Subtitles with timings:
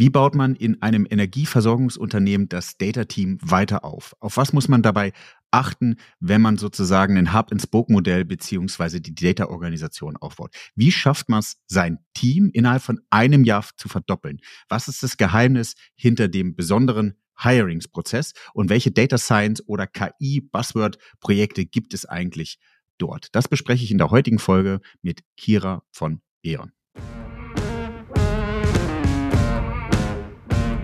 [0.00, 4.16] Wie baut man in einem Energieversorgungsunternehmen das Data-Team weiter auf?
[4.18, 5.12] Auf was muss man dabei
[5.50, 10.54] achten, wenn man sozusagen ein Hub-and-Spoke-Modell beziehungsweise die Data-Organisation aufbaut?
[10.74, 14.40] Wie schafft man es, sein Team innerhalb von einem Jahr zu verdoppeln?
[14.70, 21.92] Was ist das Geheimnis hinter dem besonderen Hirings-Prozess und welche Data Science oder KI-Buzzword-Projekte gibt
[21.92, 22.58] es eigentlich
[22.96, 23.28] dort?
[23.32, 26.72] Das bespreche ich in der heutigen Folge mit Kira von E.ON.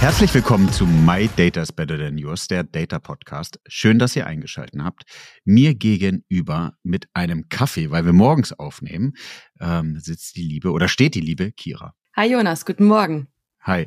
[0.00, 3.58] Herzlich willkommen zu My Data is Better Than Yours, der Data Podcast.
[3.66, 5.02] Schön, dass ihr eingeschaltet habt.
[5.44, 9.14] Mir gegenüber mit einem Kaffee, weil wir morgens aufnehmen,
[9.60, 11.94] ähm, sitzt die Liebe oder steht die liebe Kira.
[12.14, 13.26] Hi Jonas, guten Morgen.
[13.68, 13.86] Hi.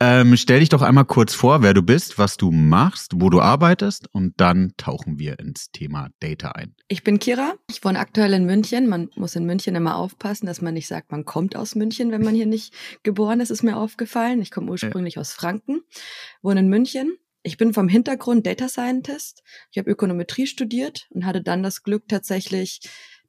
[0.00, 3.42] Ähm, stell dich doch einmal kurz vor, wer du bist, was du machst, wo du
[3.42, 6.74] arbeitest und dann tauchen wir ins Thema Data ein.
[6.88, 7.56] Ich bin Kira.
[7.68, 8.88] Ich wohne aktuell in München.
[8.88, 12.22] Man muss in München immer aufpassen, dass man nicht sagt, man kommt aus München, wenn
[12.22, 14.40] man hier nicht geboren ist, ist mir aufgefallen.
[14.40, 15.20] Ich komme ursprünglich ja.
[15.20, 15.82] aus Franken,
[16.40, 17.18] wohne in München.
[17.42, 19.42] Ich bin vom Hintergrund Data Scientist.
[19.70, 22.80] Ich habe Ökonometrie studiert und hatte dann das Glück tatsächlich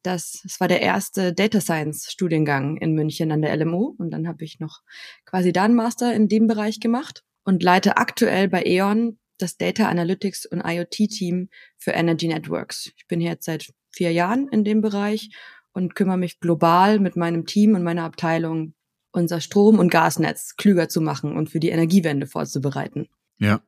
[0.03, 4.27] das, es war der erste Data Science Studiengang in München an der LMU und dann
[4.27, 4.81] habe ich noch
[5.25, 9.87] quasi da einen Master in dem Bereich gemacht und leite aktuell bei E.ON das Data
[9.87, 12.91] Analytics und IoT Team für Energy Networks.
[12.97, 15.29] Ich bin jetzt seit vier Jahren in dem Bereich
[15.73, 18.73] und kümmere mich global mit meinem Team und meiner Abteilung
[19.11, 23.07] unser Strom- und Gasnetz klüger zu machen und für die Energiewende vorzubereiten.
[23.37, 23.61] Ja.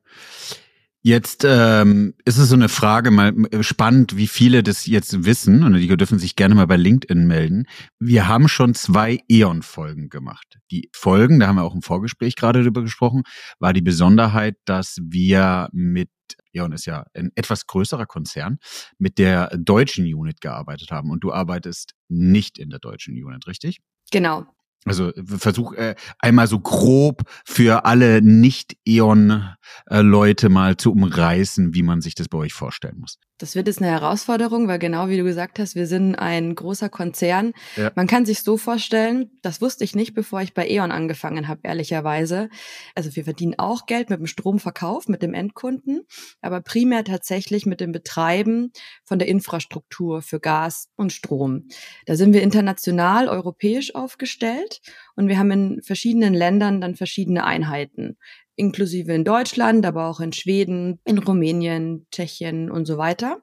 [1.04, 5.74] Jetzt ähm, ist es so eine Frage, mal spannend, wie viele das jetzt wissen, und
[5.74, 7.64] die dürfen sich gerne mal bei LinkedIn melden.
[7.98, 10.58] Wir haben schon zwei E.ON-Folgen gemacht.
[10.70, 13.24] Die Folgen, da haben wir auch im Vorgespräch gerade drüber gesprochen,
[13.58, 16.08] war die Besonderheit, dass wir mit
[16.52, 18.58] E.ON ist ja ein etwas größerer Konzern,
[18.98, 21.10] mit der deutschen Unit gearbeitet haben.
[21.10, 23.80] Und du arbeitest nicht in der deutschen Unit, richtig?
[24.12, 24.46] Genau.
[24.84, 32.16] Also versuch äh, einmal so grob für alle Nicht-E.ON-Leute mal zu umreißen, wie man sich
[32.16, 33.20] das bei euch vorstellen muss.
[33.42, 36.88] Das wird jetzt eine Herausforderung, weil genau wie du gesagt hast, wir sind ein großer
[36.88, 37.54] Konzern.
[37.74, 37.90] Ja.
[37.96, 41.62] Man kann sich so vorstellen, das wusste ich nicht, bevor ich bei E.ON angefangen habe,
[41.64, 42.50] ehrlicherweise.
[42.94, 46.02] Also wir verdienen auch Geld mit dem Stromverkauf, mit dem Endkunden,
[46.40, 48.70] aber primär tatsächlich mit dem Betreiben
[49.02, 51.66] von der Infrastruktur für Gas und Strom.
[52.06, 54.80] Da sind wir international, europäisch aufgestellt
[55.16, 58.18] und wir haben in verschiedenen Ländern dann verschiedene Einheiten
[58.56, 63.42] inklusive in Deutschland, aber auch in Schweden, in Rumänien, Tschechien und so weiter.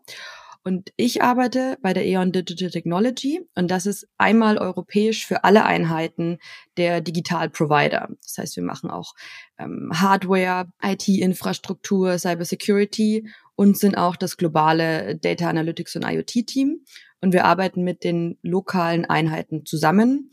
[0.63, 5.65] Und ich arbeite bei der E.ON Digital Technology und das ist einmal europäisch für alle
[5.65, 6.37] Einheiten
[6.75, 8.09] der Digital Provider.
[8.21, 9.13] Das heißt, wir machen auch
[9.57, 16.81] ähm, Hardware, IT-Infrastruktur, Cybersecurity und sind auch das globale Data Analytics und IoT-Team.
[17.21, 20.29] Und wir arbeiten mit den lokalen Einheiten zusammen.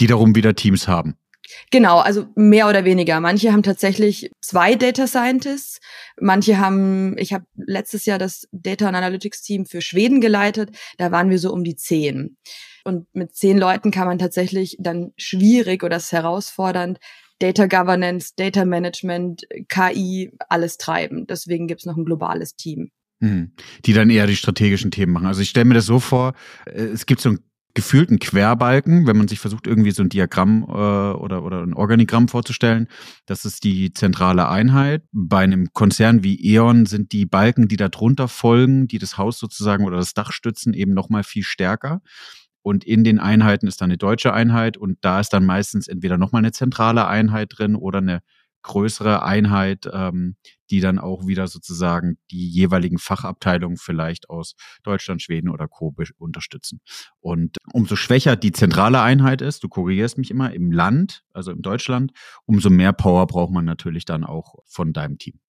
[0.00, 1.16] Die darum wieder Teams haben.
[1.70, 3.20] Genau, also mehr oder weniger.
[3.20, 5.80] Manche haben tatsächlich zwei Data Scientists,
[6.20, 11.30] manche haben, ich habe letztes Jahr das Data Analytics Team für Schweden geleitet, da waren
[11.30, 12.36] wir so um die zehn.
[12.84, 16.98] Und mit zehn Leuten kann man tatsächlich dann schwierig oder ist herausfordernd
[17.38, 21.26] Data Governance, Data Management, KI, alles treiben.
[21.26, 22.90] Deswegen gibt's noch ein globales Team.
[23.20, 23.52] Hm.
[23.84, 25.26] Die dann eher die strategischen Themen machen.
[25.26, 26.34] Also ich stelle mir das so vor,
[26.66, 27.40] äh, es gibt so ein
[27.74, 32.28] gefühlten Querbalken, wenn man sich versucht, irgendwie so ein Diagramm äh, oder, oder ein Organigramm
[32.28, 32.88] vorzustellen.
[33.26, 35.04] Das ist die zentrale Einheit.
[35.12, 39.38] Bei einem Konzern wie E.ON sind die Balken, die da drunter folgen, die das Haus
[39.38, 42.00] sozusagen oder das Dach stützen, eben nochmal viel stärker.
[42.62, 46.18] Und in den Einheiten ist dann eine deutsche Einheit und da ist dann meistens entweder
[46.18, 48.20] nochmal eine zentrale Einheit drin oder eine
[48.62, 50.36] größere Einheit, ähm,
[50.70, 55.94] die dann auch wieder sozusagen die jeweiligen Fachabteilungen vielleicht aus Deutschland, Schweden oder Co.
[56.18, 56.80] unterstützen.
[57.20, 61.62] Und umso schwächer die zentrale Einheit ist, du korrigierst mich immer, im Land, also in
[61.62, 62.12] Deutschland,
[62.44, 65.40] umso mehr Power braucht man natürlich dann auch von deinem Team.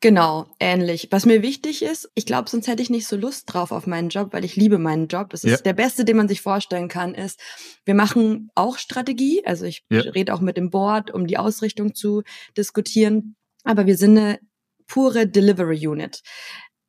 [0.00, 1.08] Genau, ähnlich.
[1.10, 4.08] Was mir wichtig ist, ich glaube, sonst hätte ich nicht so Lust drauf auf meinen
[4.08, 5.32] Job, weil ich liebe meinen Job.
[5.32, 5.56] Es ist ja.
[5.58, 7.40] der beste, den man sich vorstellen kann, ist,
[7.84, 9.44] wir machen auch Strategie.
[9.44, 10.00] Also ich ja.
[10.00, 12.22] rede auch mit dem Board, um die Ausrichtung zu
[12.56, 13.36] diskutieren.
[13.64, 14.38] Aber wir sind eine
[14.86, 16.22] pure Delivery Unit.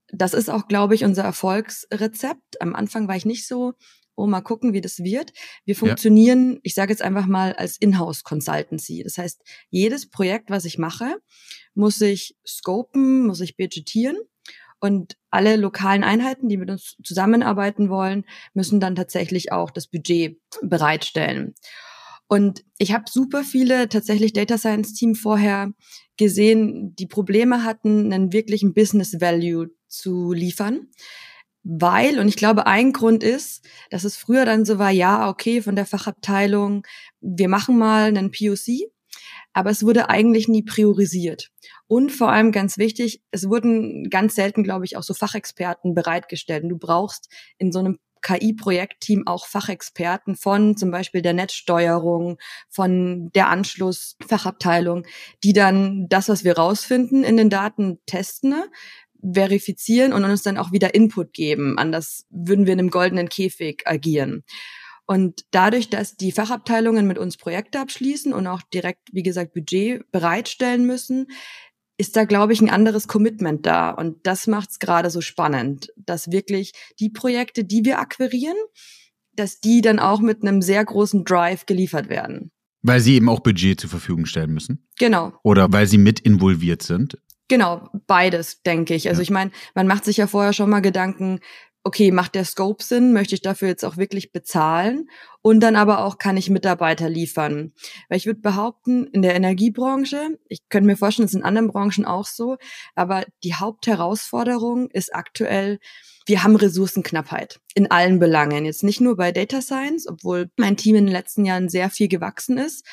[0.09, 2.61] Das ist auch, glaube ich, unser Erfolgsrezept.
[2.61, 3.73] Am Anfang war ich nicht so
[4.15, 5.33] oh, mal gucken, wie das wird.
[5.65, 6.59] Wir funktionieren, ja.
[6.63, 9.03] ich sage jetzt einfach mal, als Inhouse Consultancy.
[9.03, 11.17] Das heißt, jedes Projekt, was ich mache,
[11.73, 14.17] muss ich scopen, muss ich budgetieren.
[14.79, 20.39] Und alle lokalen Einheiten, die mit uns zusammenarbeiten wollen, müssen dann tatsächlich auch das Budget
[20.61, 21.55] bereitstellen.
[22.27, 25.71] Und ich habe super viele tatsächlich Data Science Team vorher
[26.17, 30.87] gesehen, die Probleme hatten, einen wirklichen Business Value zu liefern.
[31.67, 35.63] Weil, und ich glaube, ein Grund ist, dass es früher dann so war, ja, okay,
[35.63, 36.85] von der Fachabteilung,
[37.21, 38.91] wir machen mal einen POC,
[39.51, 41.49] aber es wurde eigentlich nie priorisiert.
[41.87, 46.63] Und vor allem ganz wichtig, es wurden ganz selten, glaube ich, auch so Fachexperten bereitgestellt.
[46.63, 52.37] Und du brauchst in so einem KI-Projektteam auch Fachexperten von zum Beispiel der Netzsteuerung,
[52.69, 55.05] von der Anschlussfachabteilung,
[55.43, 58.65] die dann das, was wir rausfinden in den Daten testen, ne,
[59.21, 61.77] verifizieren und uns dann auch wieder Input geben.
[61.77, 64.43] Anders würden wir in einem goldenen Käfig agieren.
[65.07, 70.11] Und dadurch, dass die Fachabteilungen mit uns Projekte abschließen und auch direkt, wie gesagt, Budget
[70.11, 71.27] bereitstellen müssen,
[71.97, 73.91] ist da, glaube ich, ein anderes Commitment da.
[73.91, 78.57] Und das macht es gerade so spannend, dass wirklich die Projekte, die wir akquirieren,
[79.33, 82.51] dass die dann auch mit einem sehr großen Drive geliefert werden.
[82.81, 84.87] Weil sie eben auch Budget zur Verfügung stellen müssen.
[84.99, 85.33] Genau.
[85.43, 87.17] Oder weil sie mit involviert sind.
[87.47, 89.07] Genau, beides, denke ich.
[89.07, 89.23] Also ja.
[89.23, 91.39] ich meine, man macht sich ja vorher schon mal Gedanken,
[91.85, 93.13] okay, macht der Scope Sinn?
[93.13, 95.07] Möchte ich dafür jetzt auch wirklich bezahlen?
[95.43, 97.73] Und dann aber auch, kann ich Mitarbeiter liefern?
[98.09, 101.67] Weil ich würde behaupten, in der Energiebranche, ich könnte mir vorstellen, es ist in anderen
[101.67, 102.57] Branchen auch so,
[102.95, 105.77] aber die Hauptherausforderung ist aktuell,
[106.25, 108.65] wir haben Ressourcenknappheit in allen Belangen.
[108.65, 112.07] Jetzt nicht nur bei Data Science, obwohl mein Team in den letzten Jahren sehr viel
[112.07, 112.83] gewachsen ist.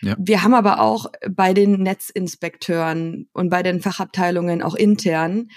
[0.00, 0.16] Ja.
[0.18, 5.48] Wir haben aber auch bei den Netzinspekteuren und bei den Fachabteilungen auch intern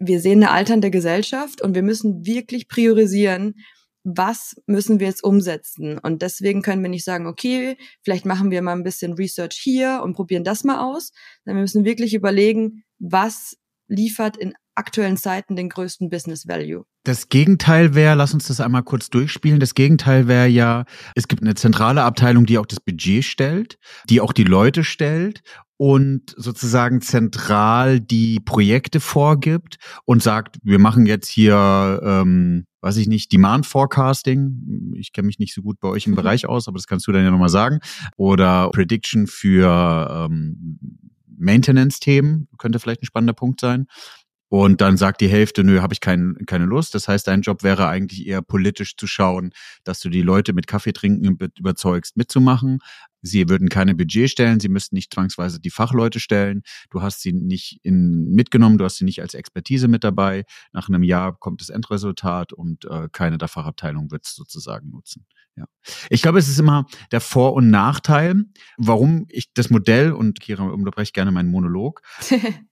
[0.00, 3.54] wir sehen eine alternde Gesellschaft und wir müssen wirklich priorisieren,
[4.02, 5.98] was müssen wir jetzt umsetzen?
[5.98, 10.00] Und deswegen können wir nicht sagen, okay, vielleicht machen wir mal ein bisschen Research hier
[10.02, 11.12] und probieren das mal aus.
[11.44, 13.58] Sondern wir müssen wirklich überlegen, was
[13.88, 16.84] liefert in aktuellen Zeiten den größten Business Value.
[17.04, 19.60] Das Gegenteil wäre, lass uns das einmal kurz durchspielen.
[19.60, 20.84] Das Gegenteil wäre ja,
[21.14, 23.78] es gibt eine zentrale Abteilung, die auch das Budget stellt,
[24.08, 25.42] die auch die Leute stellt
[25.76, 33.06] und sozusagen zentral die Projekte vorgibt und sagt, wir machen jetzt hier, ähm, weiß ich
[33.06, 34.94] nicht, Demand Forecasting.
[34.96, 36.16] Ich kenne mich nicht so gut bei euch im mhm.
[36.16, 37.80] Bereich aus, aber das kannst du dann ja nochmal sagen.
[38.16, 40.78] Oder Prediction für ähm,
[41.38, 43.86] Maintenance-Themen könnte vielleicht ein spannender Punkt sein.
[44.50, 46.96] Und dann sagt die Hälfte, nö, habe ich kein, keine Lust.
[46.96, 49.52] Das heißt, dein Job wäre eigentlich eher politisch zu schauen,
[49.84, 52.80] dass du die Leute mit Kaffee trinken überzeugst, mitzumachen.
[53.22, 56.62] Sie würden keine Budget stellen, sie müssten nicht zwangsweise die Fachleute stellen.
[56.90, 60.44] Du hast sie nicht in, mitgenommen, du hast sie nicht als Expertise mit dabei.
[60.72, 65.26] Nach einem Jahr kommt das Endresultat und äh, keine der Fachabteilungen wird es sozusagen nutzen.
[65.54, 65.66] Ja.
[66.08, 68.46] Ich glaube, es ist immer der Vor- und Nachteil,
[68.78, 72.02] warum ich das Modell, und Kira unterbreche gerne meinen Monolog,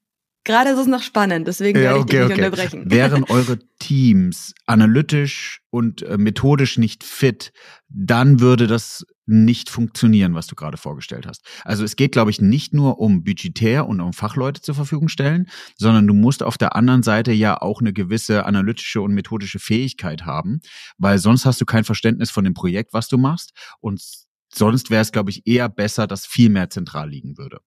[0.48, 2.44] Gerade ist es noch spannend, deswegen ja, werde ich okay, dich nicht okay.
[2.46, 2.90] unterbrechen.
[2.90, 7.52] Wären eure Teams analytisch und äh, methodisch nicht fit,
[7.90, 11.42] dann würde das nicht funktionieren, was du gerade vorgestellt hast.
[11.64, 15.50] Also es geht, glaube ich, nicht nur um budgetär und um Fachleute zur Verfügung stellen,
[15.76, 20.24] sondern du musst auf der anderen Seite ja auch eine gewisse analytische und methodische Fähigkeit
[20.24, 20.60] haben,
[20.96, 24.00] weil sonst hast du kein Verständnis von dem Projekt, was du machst und
[24.48, 27.60] sonst wäre es, glaube ich, eher besser, dass viel mehr zentral liegen würde.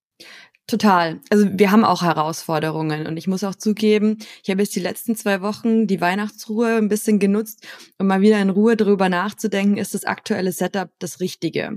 [0.71, 1.19] Total.
[1.29, 5.17] Also wir haben auch Herausforderungen und ich muss auch zugeben, ich habe jetzt die letzten
[5.17, 7.67] zwei Wochen die Weihnachtsruhe ein bisschen genutzt,
[7.99, 11.75] um mal wieder in Ruhe darüber nachzudenken, ist das aktuelle Setup das Richtige?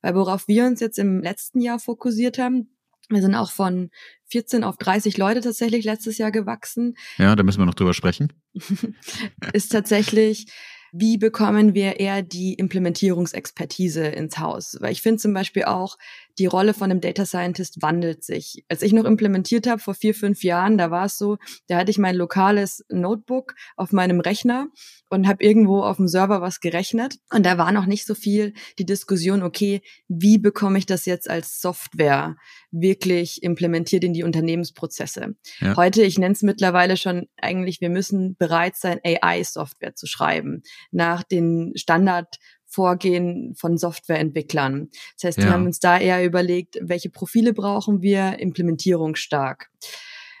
[0.00, 2.74] Weil worauf wir uns jetzt im letzten Jahr fokussiert haben,
[3.08, 3.90] wir sind auch von
[4.24, 6.96] 14 auf 30 Leute tatsächlich letztes Jahr gewachsen.
[7.18, 8.32] Ja, da müssen wir noch drüber sprechen.
[9.52, 10.48] ist tatsächlich
[10.92, 14.76] wie bekommen wir eher die Implementierungsexpertise ins Haus?
[14.78, 15.96] Weil ich finde zum Beispiel auch,
[16.38, 18.64] die Rolle von einem Data Scientist wandelt sich.
[18.68, 21.90] Als ich noch implementiert habe vor vier, fünf Jahren, da war es so, da hatte
[21.90, 24.68] ich mein lokales Notebook auf meinem Rechner
[25.08, 27.18] und habe irgendwo auf dem Server was gerechnet.
[27.30, 31.28] Und da war noch nicht so viel die Diskussion, okay, wie bekomme ich das jetzt
[31.28, 32.36] als Software
[32.70, 35.36] wirklich implementiert in die Unternehmensprozesse?
[35.60, 35.76] Ja.
[35.76, 41.22] Heute, ich nenne es mittlerweile schon eigentlich, wir müssen bereit sein, AI-Software zu schreiben nach
[41.22, 42.38] den Standard
[42.72, 44.88] Vorgehen von Softwareentwicklern.
[45.16, 45.44] Das heißt, ja.
[45.44, 49.70] wir haben uns da eher überlegt, welche Profile brauchen wir, implementierungsstark.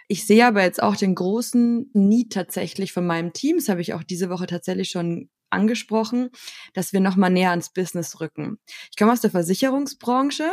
[0.08, 3.94] Ich sehe aber jetzt auch den großen Need tatsächlich von meinem Team, das habe ich
[3.94, 6.30] auch diese Woche tatsächlich schon angesprochen,
[6.72, 8.58] dass wir nochmal näher ans Business rücken.
[8.90, 10.50] Ich komme aus der Versicherungsbranche,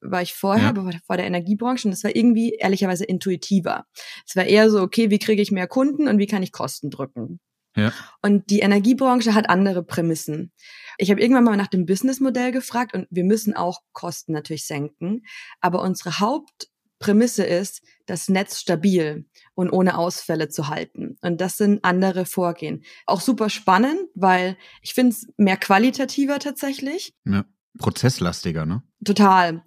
[0.00, 1.00] war ich vorher, ja.
[1.06, 3.86] vor der Energiebranche und das war irgendwie ehrlicherweise intuitiver.
[4.26, 6.90] Es war eher so, okay, wie kriege ich mehr Kunden und wie kann ich Kosten
[6.90, 7.40] drücken?
[7.76, 7.92] Ja.
[8.20, 10.52] Und die Energiebranche hat andere Prämissen.
[10.98, 15.22] Ich habe irgendwann mal nach dem Businessmodell gefragt und wir müssen auch Kosten natürlich senken.
[15.60, 21.16] Aber unsere Hauptprämisse ist, das Netz stabil und ohne Ausfälle zu halten.
[21.22, 22.84] Und das sind andere Vorgehen.
[23.06, 27.14] Auch super spannend, weil ich finde es mehr qualitativer tatsächlich.
[27.24, 27.44] Ja,
[27.78, 28.82] prozesslastiger, ne?
[29.04, 29.62] Total.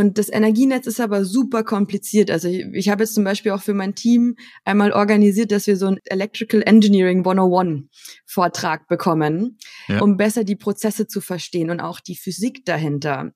[0.00, 2.30] Und das Energienetz ist aber super kompliziert.
[2.30, 5.76] Also ich, ich habe jetzt zum Beispiel auch für mein Team einmal organisiert, dass wir
[5.76, 7.82] so einen Electrical Engineering 101
[8.24, 10.00] Vortrag bekommen, ja.
[10.00, 13.32] um besser die Prozesse zu verstehen und auch die Physik dahinter.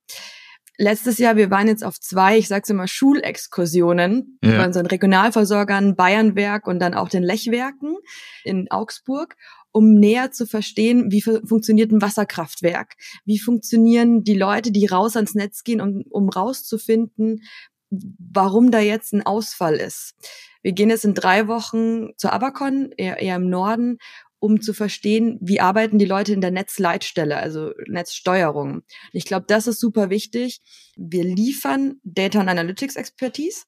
[0.79, 4.57] Letztes Jahr, wir waren jetzt auf zwei, ich sag's immer, Schulexkursionen ja.
[4.57, 7.95] bei unseren Regionalversorgern Bayernwerk und dann auch den Lechwerken
[8.43, 9.37] in Augsburg
[9.75, 15.35] um näher zu verstehen, wie funktioniert ein Wasserkraftwerk, wie funktionieren die Leute, die raus ans
[15.35, 17.43] Netz gehen, um, um rauszufinden,
[17.91, 20.15] warum da jetzt ein Ausfall ist.
[20.63, 23.99] Wir gehen jetzt in drei Wochen zur Abacon, eher, eher im Norden,
[24.39, 28.83] um zu verstehen, wie arbeiten die Leute in der Netzleitstelle, also Netzsteuerung.
[29.13, 30.61] Ich glaube, das ist super wichtig.
[30.97, 33.65] Wir liefern Data und Analytics Expertise.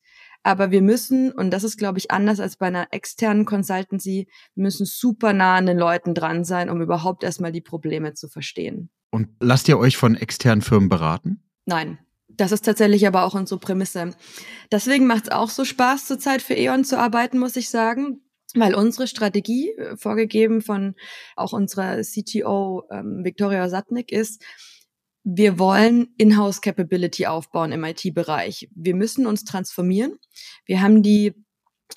[0.46, 4.86] Aber wir müssen, und das ist, glaube ich, anders als bei einer externen Consultancy, müssen
[4.86, 8.88] super nah an den Leuten dran sein, um überhaupt erstmal die Probleme zu verstehen.
[9.10, 11.42] Und lasst ihr euch von externen Firmen beraten?
[11.64, 11.98] Nein.
[12.28, 14.14] Das ist tatsächlich aber auch unsere Prämisse.
[14.70, 18.20] Deswegen macht es auch so Spaß, zurzeit für E.ON zu arbeiten, muss ich sagen
[18.54, 20.94] weil unsere Strategie, äh, vorgegeben von
[21.34, 24.42] auch unserer CTO ähm, Victoria Satnik, ist,
[25.28, 28.68] wir wollen Inhouse Capability aufbauen im IT-Bereich.
[28.76, 30.16] Wir müssen uns transformieren.
[30.66, 31.34] Wir haben die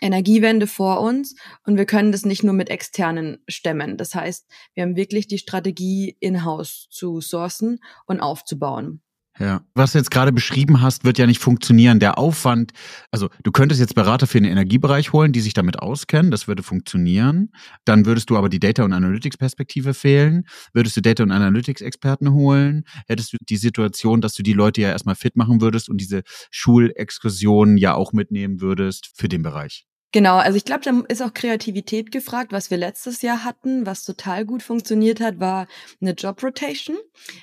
[0.02, 3.98] Energiewende vor uns und wir können das nicht nur mit externen stemmen.
[3.98, 9.04] Das heißt, wir haben wirklich die Strategie, Inhouse zu sourcen und aufzubauen.
[9.40, 12.02] Ja, was du jetzt gerade beschrieben hast, wird ja nicht funktionieren.
[12.02, 12.74] Der Aufwand,
[13.10, 16.62] also du könntest jetzt Berater für den Energiebereich holen, die sich damit auskennen, das würde
[16.62, 17.54] funktionieren.
[17.86, 20.44] Dann würdest du aber die Data- und Analytics-Perspektive fehlen.
[20.74, 24.90] Würdest du Data- und Analytics-Experten holen, hättest du die Situation, dass du die Leute ja
[24.90, 29.89] erstmal fit machen würdest und diese Schulexkursionen ja auch mitnehmen würdest für den Bereich.
[30.12, 32.52] Genau, also ich glaube, da ist auch Kreativität gefragt.
[32.52, 35.68] Was wir letztes Jahr hatten, was total gut funktioniert hat, war
[36.02, 36.98] eine Job Rotation.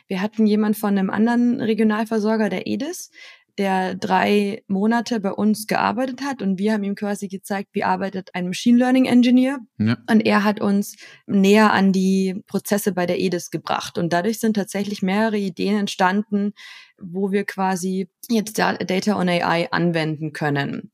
[0.08, 3.10] Wir hatten jemand von einem anderen Regionalversorger, der EDIS,
[3.56, 8.34] der drei Monate bei uns gearbeitet hat und wir haben ihm quasi gezeigt, wie arbeitet
[8.34, 9.60] ein Machine Learning Engineer.
[9.78, 9.96] Ja.
[10.10, 10.96] Und er hat uns
[11.26, 13.96] näher an die Prozesse bei der EDIS gebracht.
[13.96, 16.52] Und dadurch sind tatsächlich mehrere Ideen entstanden,
[16.98, 20.90] wo wir quasi jetzt Data on AI anwenden können.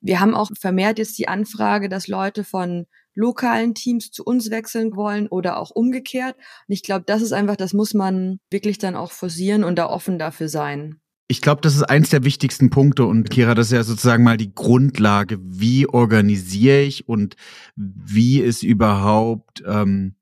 [0.00, 4.94] Wir haben auch vermehrt jetzt die Anfrage, dass Leute von lokalen Teams zu uns wechseln
[4.94, 6.36] wollen oder auch umgekehrt.
[6.36, 9.86] Und ich glaube, das ist einfach, das muss man wirklich dann auch forcieren und da
[9.86, 11.00] offen dafür sein.
[11.26, 14.38] Ich glaube, das ist eins der wichtigsten Punkte und Kira, das ist ja sozusagen mal
[14.38, 15.38] die Grundlage.
[15.42, 17.36] Wie organisiere ich und
[17.76, 20.14] wie ist überhaupt ähm,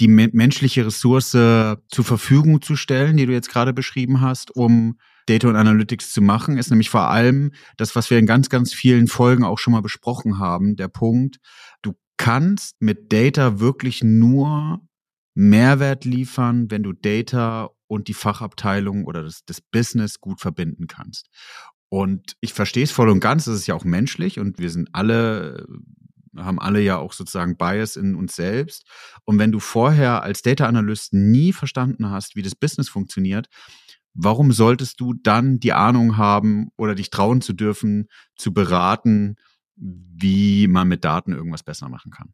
[0.00, 5.48] die menschliche Ressource zur Verfügung zu stellen, die du jetzt gerade beschrieben hast, um Data
[5.48, 9.06] und Analytics zu machen, ist nämlich vor allem das, was wir in ganz, ganz vielen
[9.06, 11.38] Folgen auch schon mal besprochen haben, der Punkt,
[11.82, 14.80] du kannst mit Data wirklich nur
[15.34, 21.28] Mehrwert liefern, wenn du Data und die Fachabteilung oder das, das Business gut verbinden kannst.
[21.88, 24.88] Und ich verstehe es voll und ganz, das ist ja auch menschlich und wir sind
[24.92, 25.66] alle
[26.36, 28.86] haben alle ja auch sozusagen Bias in uns selbst.
[29.24, 33.46] Und wenn du vorher als Data Analyst nie verstanden hast, wie das Business funktioniert,
[34.14, 39.36] warum solltest du dann die Ahnung haben oder dich trauen zu dürfen, zu beraten,
[39.76, 42.32] wie man mit Daten irgendwas besser machen kann?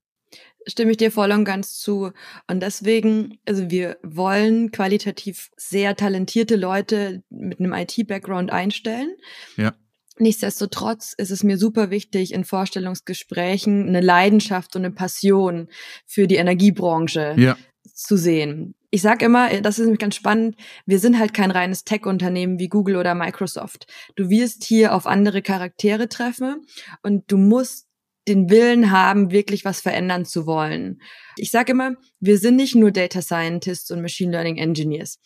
[0.67, 2.13] Stimme ich dir voll und ganz zu.
[2.47, 9.17] Und deswegen, also wir wollen qualitativ sehr talentierte Leute mit einem IT-Background einstellen.
[9.57, 9.75] Ja.
[10.19, 15.69] Nichtsdestotrotz ist es mir super wichtig, in Vorstellungsgesprächen eine Leidenschaft und eine Passion
[16.07, 17.57] für die Energiebranche ja.
[17.85, 21.85] Zu sehen ich sage immer, das ist nämlich ganz spannend, wir sind halt kein reines
[21.85, 23.87] Tech-Unternehmen wie Google oder Microsoft.
[24.17, 26.67] Du wirst hier auf andere Charaktere treffen
[27.03, 27.87] und du musst
[28.29, 31.01] den Willen haben, wirklich was verändern zu wollen.
[31.37, 35.19] Ich sage immer, wir sind nicht nur Data Scientists und Machine Learning Engineers.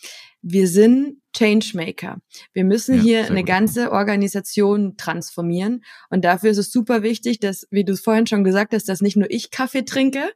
[0.43, 2.19] Wir sind Changemaker.
[2.53, 3.49] Wir müssen ja, hier eine gut.
[3.49, 5.83] ganze Organisation transformieren.
[6.11, 9.01] Und dafür ist es super wichtig, dass, wie du es vorhin schon gesagt hast, dass
[9.01, 10.31] nicht nur ich Kaffee trinke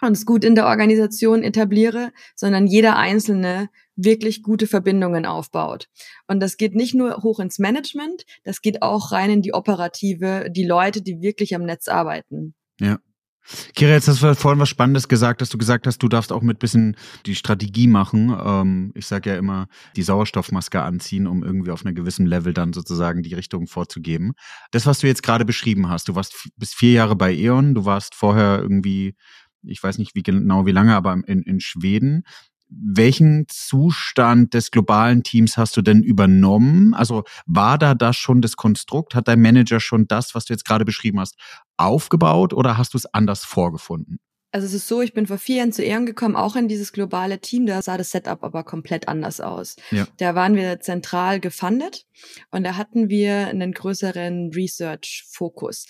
[0.00, 5.88] und es gut in der Organisation etabliere, sondern jeder Einzelne wirklich gute Verbindungen aufbaut.
[6.26, 10.48] Und das geht nicht nur hoch ins Management, das geht auch rein in die Operative,
[10.50, 12.54] die Leute, die wirklich am Netz arbeiten.
[12.80, 12.98] Ja.
[13.74, 16.40] Kira, jetzt hast du vorhin was Spannendes gesagt, dass du gesagt hast, du darfst auch
[16.40, 16.96] mit bisschen
[17.26, 18.34] die Strategie machen.
[18.42, 22.72] Ähm, ich sage ja immer, die Sauerstoffmaske anziehen, um irgendwie auf einem gewissen Level dann
[22.72, 24.32] sozusagen die Richtung vorzugeben.
[24.70, 27.84] Das, was du jetzt gerade beschrieben hast, du warst bis vier Jahre bei E.ON, du
[27.84, 29.14] warst vorher irgendwie
[29.66, 32.24] ich weiß nicht wie genau wie lange, aber in, in Schweden.
[32.68, 36.94] Welchen Zustand des globalen Teams hast du denn übernommen?
[36.94, 39.14] Also war da das schon das Konstrukt?
[39.14, 41.36] Hat dein Manager schon das, was du jetzt gerade beschrieben hast,
[41.76, 44.18] aufgebaut oder hast du es anders vorgefunden?
[44.54, 46.92] Also es ist so, ich bin vor vier Jahren zu Ehren gekommen, auch in dieses
[46.92, 47.66] globale Team.
[47.66, 49.74] Da sah das Setup aber komplett anders aus.
[49.90, 50.06] Ja.
[50.18, 52.06] Da waren wir zentral gefundet
[52.52, 55.86] und da hatten wir einen größeren Research-Fokus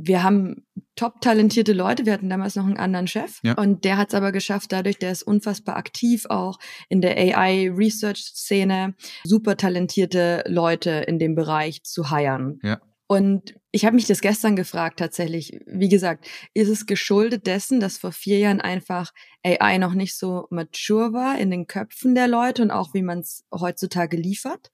[0.00, 0.64] wir haben
[0.94, 2.06] top talentierte Leute.
[2.06, 3.54] Wir hatten damals noch einen anderen Chef ja.
[3.54, 8.94] und der hat es aber geschafft, dadurch, der ist unfassbar aktiv auch in der AI-Research-Szene,
[9.24, 12.60] super talentierte Leute in dem Bereich zu hiren.
[12.62, 12.80] Ja.
[13.08, 15.58] Und ich habe mich das gestern gefragt tatsächlich.
[15.66, 19.12] Wie gesagt, ist es geschuldet dessen, dass vor vier Jahren einfach
[19.42, 23.20] AI noch nicht so mature war in den Köpfen der Leute und auch wie man
[23.20, 24.70] es heutzutage liefert?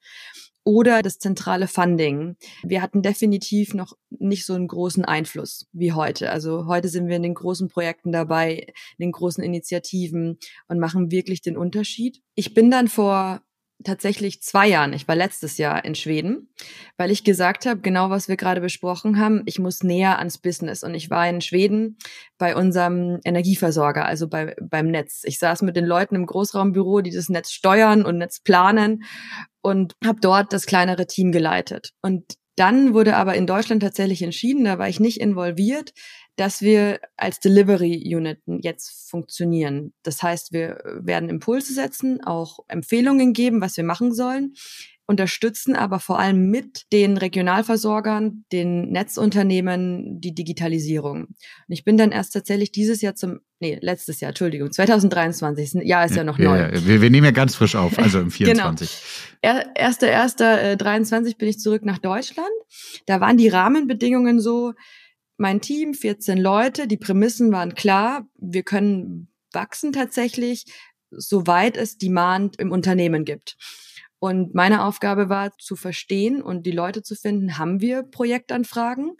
[0.64, 2.36] Oder das zentrale Funding.
[2.62, 6.30] Wir hatten definitiv noch nicht so einen großen Einfluss wie heute.
[6.30, 8.66] Also heute sind wir in den großen Projekten dabei,
[8.98, 12.22] in den großen Initiativen und machen wirklich den Unterschied.
[12.34, 13.42] Ich bin dann vor
[13.82, 16.48] tatsächlich zwei Jahren, ich war letztes Jahr in Schweden,
[16.96, 20.82] weil ich gesagt habe, genau was wir gerade besprochen haben, ich muss näher ans Business.
[20.82, 21.98] Und ich war in Schweden
[22.38, 25.22] bei unserem Energieversorger, also bei, beim Netz.
[25.24, 29.04] Ich saß mit den Leuten im Großraumbüro, die das Netz steuern und Netz planen
[29.62, 31.90] und habe dort das kleinere Team geleitet.
[32.02, 35.92] Und dann wurde aber in Deutschland tatsächlich entschieden, da war ich nicht involviert,
[36.36, 39.92] dass wir als Delivery Unit jetzt funktionieren.
[40.02, 44.54] Das heißt, wir werden Impulse setzen, auch Empfehlungen geben, was wir machen sollen,
[45.06, 51.24] unterstützen aber vor allem mit den Regionalversorgern, den Netzunternehmen die Digitalisierung.
[51.24, 51.36] Und
[51.68, 56.16] ich bin dann erst tatsächlich dieses Jahr zum, nee, letztes Jahr, Entschuldigung, 2023, ja, ist
[56.16, 56.58] ja noch neu.
[56.58, 59.02] Ja, wir, wir, nehmen ja ganz frisch auf, also im 24.
[59.42, 59.62] genau.
[59.74, 62.48] Erster, erster, äh, 23 bin ich zurück nach Deutschland.
[63.04, 64.72] Da waren die Rahmenbedingungen so,
[65.36, 70.64] mein Team, 14 Leute, die Prämissen waren klar, wir können wachsen tatsächlich,
[71.10, 73.56] soweit es Demand im Unternehmen gibt.
[74.18, 79.16] Und meine Aufgabe war zu verstehen und die Leute zu finden, haben wir Projektanfragen?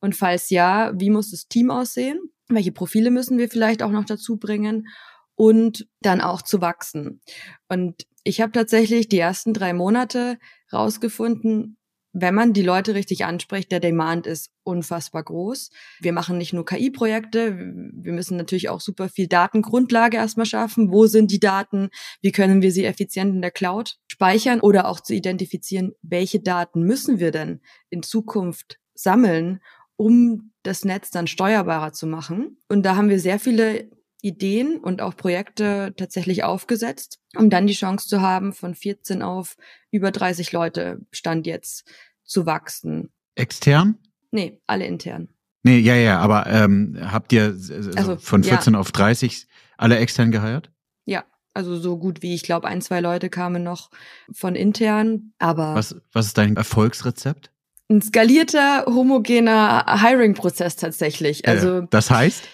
[0.00, 2.18] Und falls ja, wie muss das Team aussehen?
[2.48, 4.88] Welche Profile müssen wir vielleicht auch noch dazu bringen?
[5.36, 7.20] Und dann auch zu wachsen.
[7.68, 10.38] Und ich habe tatsächlich die ersten drei Monate
[10.72, 11.77] rausgefunden,
[12.20, 15.70] wenn man die Leute richtig anspricht, der Demand ist unfassbar groß.
[16.00, 20.92] Wir machen nicht nur KI-Projekte, wir müssen natürlich auch super viel Datengrundlage erstmal schaffen.
[20.92, 21.90] Wo sind die Daten?
[22.20, 26.82] Wie können wir sie effizient in der Cloud speichern oder auch zu identifizieren, welche Daten
[26.82, 29.60] müssen wir denn in Zukunft sammeln,
[29.96, 32.58] um das Netz dann steuerbarer zu machen.
[32.68, 33.88] Und da haben wir sehr viele
[34.20, 39.56] Ideen und auch Projekte tatsächlich aufgesetzt, um dann die Chance zu haben, von 14 auf
[39.92, 41.88] über 30 Leute Stand jetzt
[42.28, 43.10] zu wachsen.
[43.34, 43.98] Extern?
[44.30, 45.28] Nee, alle intern.
[45.64, 48.78] Nee, ja, ja, aber ähm, habt ihr also, also von 14 ja.
[48.78, 50.70] auf 30 alle extern geheiert?
[51.04, 53.90] Ja, also so gut wie ich glaube, ein, zwei Leute kamen noch
[54.32, 55.74] von intern, aber.
[55.74, 57.50] Was, was ist dein Erfolgsrezept?
[57.90, 61.48] Ein skalierter, homogener Hiring-Prozess tatsächlich.
[61.48, 61.78] Also.
[61.78, 62.44] Äh, das heißt?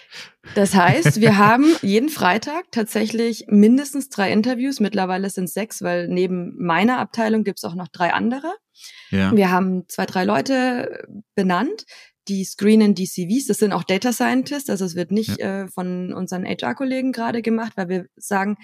[0.55, 4.79] Das heißt, wir haben jeden Freitag tatsächlich mindestens drei Interviews.
[4.79, 8.53] Mittlerweile sind es sechs, weil neben meiner Abteilung gibt es auch noch drei andere.
[9.09, 9.35] Ja.
[9.35, 11.85] Wir haben zwei, drei Leute benannt,
[12.27, 13.47] die screenen die CVs.
[13.47, 15.63] Das sind auch Data Scientists, also es wird nicht ja.
[15.63, 18.57] äh, von unseren HR-Kollegen gerade gemacht, weil wir sagen,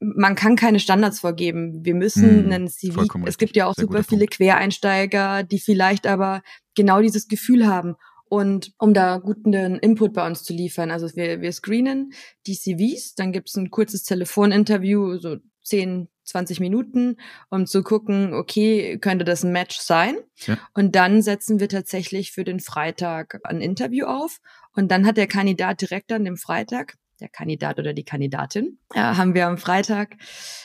[0.00, 1.84] man kann keine Standards vorgeben.
[1.84, 3.04] Wir müssen hm, einen CV.
[3.26, 4.36] Es gibt ja auch super viele Punkt.
[4.36, 6.42] Quereinsteiger, die vielleicht aber
[6.74, 7.96] genau dieses Gefühl haben.
[8.30, 12.12] Und um da guten Input bei uns zu liefern, also wir, wir screenen
[12.46, 17.16] die CVs, dann gibt's ein kurzes Telefoninterview, so 10, 20 Minuten,
[17.50, 20.16] um zu gucken, okay, könnte das ein Match sein?
[20.46, 20.58] Ja.
[20.74, 24.38] Und dann setzen wir tatsächlich für den Freitag ein Interview auf.
[24.74, 29.16] Und dann hat der Kandidat direkt an dem Freitag, der Kandidat oder die Kandidatin, ja,
[29.16, 30.16] haben wir am Freitag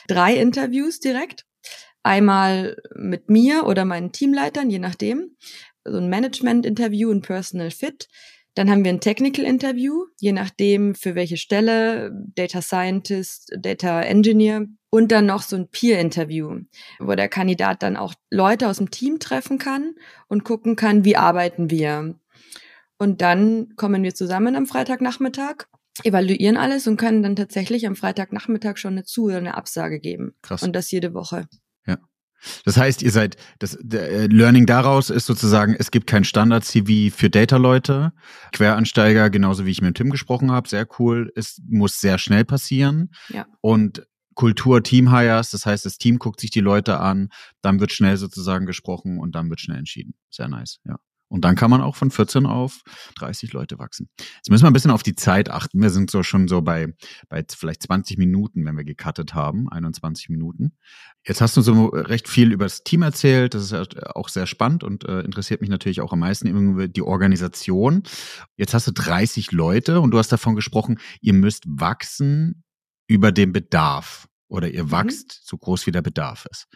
[0.08, 1.44] drei Interviews direkt.
[2.02, 5.36] Einmal mit mir oder meinen Teamleitern, je nachdem
[5.84, 8.08] so ein Management-Interview, ein Personal Fit.
[8.54, 14.66] Dann haben wir ein Technical Interview, je nachdem für welche Stelle, Data Scientist, Data Engineer
[14.96, 16.60] und dann noch so ein Peer Interview,
[16.98, 19.94] wo der Kandidat dann auch Leute aus dem Team treffen kann
[20.26, 22.14] und gucken kann, wie arbeiten wir.
[22.96, 25.66] Und dann kommen wir zusammen am Freitagnachmittag,
[26.02, 30.34] evaluieren alles und können dann tatsächlich am Freitagnachmittag schon eine Zu- oder eine Absage geben.
[30.40, 30.62] Krass.
[30.62, 31.46] Und das jede Woche.
[32.64, 37.30] Das heißt, ihr seid, das der Learning daraus ist sozusagen, es gibt kein Standard-CV für
[37.30, 38.12] Data-Leute.
[38.52, 41.32] Queransteiger, genauso wie ich mit Tim gesprochen habe, sehr cool.
[41.34, 43.10] Es muss sehr schnell passieren.
[43.30, 43.46] Ja.
[43.62, 47.30] Und Kultur Team Hires, das heißt, das Team guckt sich die Leute an,
[47.62, 50.14] dann wird schnell sozusagen gesprochen und dann wird schnell entschieden.
[50.30, 50.98] Sehr nice, ja.
[51.28, 52.82] Und dann kann man auch von 14 auf
[53.16, 54.08] 30 Leute wachsen.
[54.36, 55.82] Jetzt müssen wir ein bisschen auf die Zeit achten.
[55.82, 56.94] Wir sind so schon so bei,
[57.28, 60.76] bei vielleicht 20 Minuten, wenn wir gecuttet haben, 21 Minuten.
[61.26, 63.54] Jetzt hast du so recht viel über das Team erzählt.
[63.54, 67.02] Das ist auch sehr spannend und äh, interessiert mich natürlich auch am meisten irgendwie die
[67.02, 68.04] Organisation.
[68.56, 72.62] Jetzt hast du 30 Leute und du hast davon gesprochen, ihr müsst wachsen
[73.06, 74.90] über den Bedarf oder ihr mhm.
[74.90, 76.66] wachst so groß wie der Bedarf ist.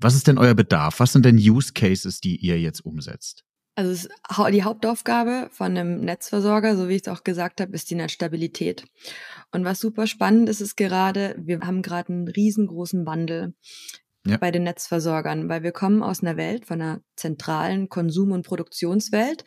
[0.00, 1.00] Was ist denn euer Bedarf?
[1.00, 3.44] Was sind denn Use Cases, die ihr jetzt umsetzt?
[3.76, 4.08] Also
[4.50, 8.84] die Hauptaufgabe von einem Netzversorger, so wie ich es auch gesagt habe, ist die Netzstabilität.
[9.52, 13.54] Und was super spannend ist, ist gerade, wir haben gerade einen riesengroßen Wandel
[14.26, 14.36] ja.
[14.36, 19.44] bei den Netzversorgern, weil wir kommen aus einer Welt, von einer zentralen Konsum- und Produktionswelt.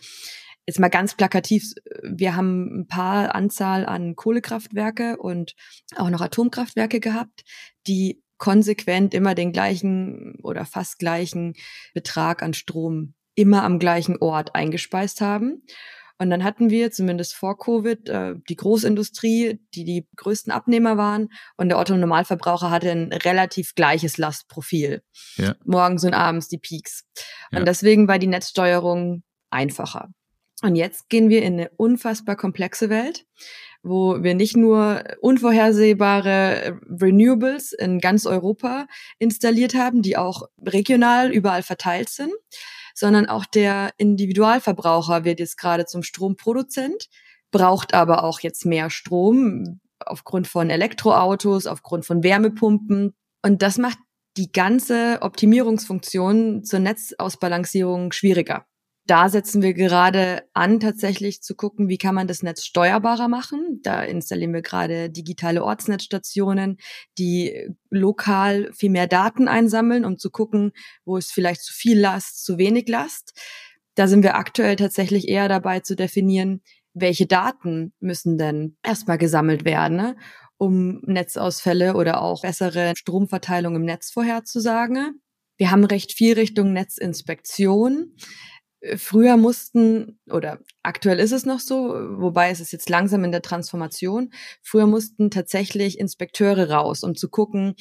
[0.65, 1.73] Jetzt mal ganz plakativ,
[2.03, 5.55] wir haben ein paar Anzahl an Kohlekraftwerke und
[5.95, 7.43] auch noch Atomkraftwerke gehabt,
[7.85, 11.53] die konsequent immer den gleichen oder fast gleichen
[11.93, 15.63] Betrag an Strom immer am gleichen Ort eingespeist haben.
[16.19, 21.29] Und dann hatten wir zumindest vor Covid äh, die Großindustrie, die die größten Abnehmer waren.
[21.57, 25.01] Und der Otto Normalverbraucher hatte ein relativ gleiches Lastprofil.
[25.35, 25.55] Ja.
[25.65, 27.05] Morgens und abends die Peaks.
[27.51, 27.59] Ja.
[27.59, 30.09] Und deswegen war die Netzsteuerung einfacher.
[30.61, 33.25] Und jetzt gehen wir in eine unfassbar komplexe Welt,
[33.81, 38.87] wo wir nicht nur unvorhersehbare Renewables in ganz Europa
[39.19, 42.31] installiert haben, die auch regional überall verteilt sind,
[42.95, 47.09] sondern auch der Individualverbraucher wird jetzt gerade zum Stromproduzent,
[47.51, 53.13] braucht aber auch jetzt mehr Strom aufgrund von Elektroautos, aufgrund von Wärmepumpen.
[53.41, 53.97] Und das macht
[54.37, 58.65] die ganze Optimierungsfunktion zur Netzausbalancierung schwieriger
[59.05, 63.79] da setzen wir gerade an, tatsächlich zu gucken, wie kann man das Netz steuerbarer machen.
[63.83, 66.77] Da installieren wir gerade digitale Ortsnetzstationen,
[67.17, 70.71] die lokal viel mehr Daten einsammeln, um zu gucken,
[71.03, 73.33] wo ist vielleicht zu viel Last, zu wenig Last.
[73.95, 76.61] Da sind wir aktuell tatsächlich eher dabei zu definieren,
[76.93, 80.15] welche Daten müssen denn erstmal gesammelt werden, ne?
[80.57, 85.21] um Netzausfälle oder auch bessere Stromverteilung im Netz vorherzusagen.
[85.57, 88.15] Wir haben recht viel Richtung Netzinspektion.
[88.97, 93.41] Früher mussten, oder aktuell ist es noch so, wobei es ist jetzt langsam in der
[93.41, 97.75] Transformation, früher mussten tatsächlich Inspekteure raus, um zu gucken,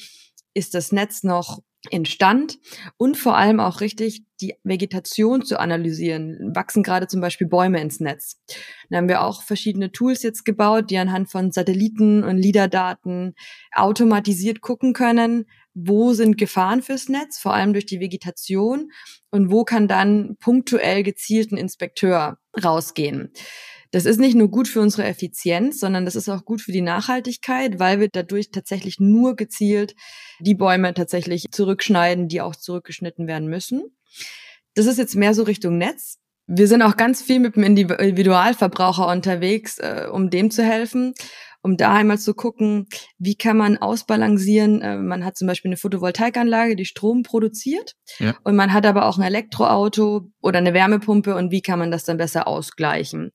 [0.53, 2.59] ist das Netz noch in Stand
[2.95, 6.55] und vor allem auch richtig die Vegetation zu analysieren.
[6.55, 8.39] Wachsen gerade zum Beispiel Bäume ins Netz.
[8.89, 13.35] Da haben wir auch verschiedene Tools jetzt gebaut, die anhand von Satelliten und LIDAR-Daten
[13.73, 18.91] automatisiert gucken können, wo sind Gefahren fürs Netz, vor allem durch die Vegetation
[19.31, 23.31] und wo kann dann punktuell gezielt ein Inspekteur rausgehen.
[23.91, 26.81] Das ist nicht nur gut für unsere Effizienz, sondern das ist auch gut für die
[26.81, 29.93] Nachhaltigkeit, weil wir dadurch tatsächlich nur gezielt
[30.39, 33.83] die Bäume tatsächlich zurückschneiden, die auch zurückgeschnitten werden müssen.
[34.73, 36.17] Das ist jetzt mehr so Richtung Netz.
[36.47, 41.13] Wir sind auch ganz viel mit dem Individualverbraucher unterwegs, äh, um dem zu helfen
[41.63, 44.81] um da einmal zu gucken, wie kann man ausbalancieren.
[44.81, 48.35] Äh, man hat zum Beispiel eine Photovoltaikanlage, die Strom produziert ja.
[48.43, 52.03] und man hat aber auch ein Elektroauto oder eine Wärmepumpe und wie kann man das
[52.03, 53.31] dann besser ausgleichen.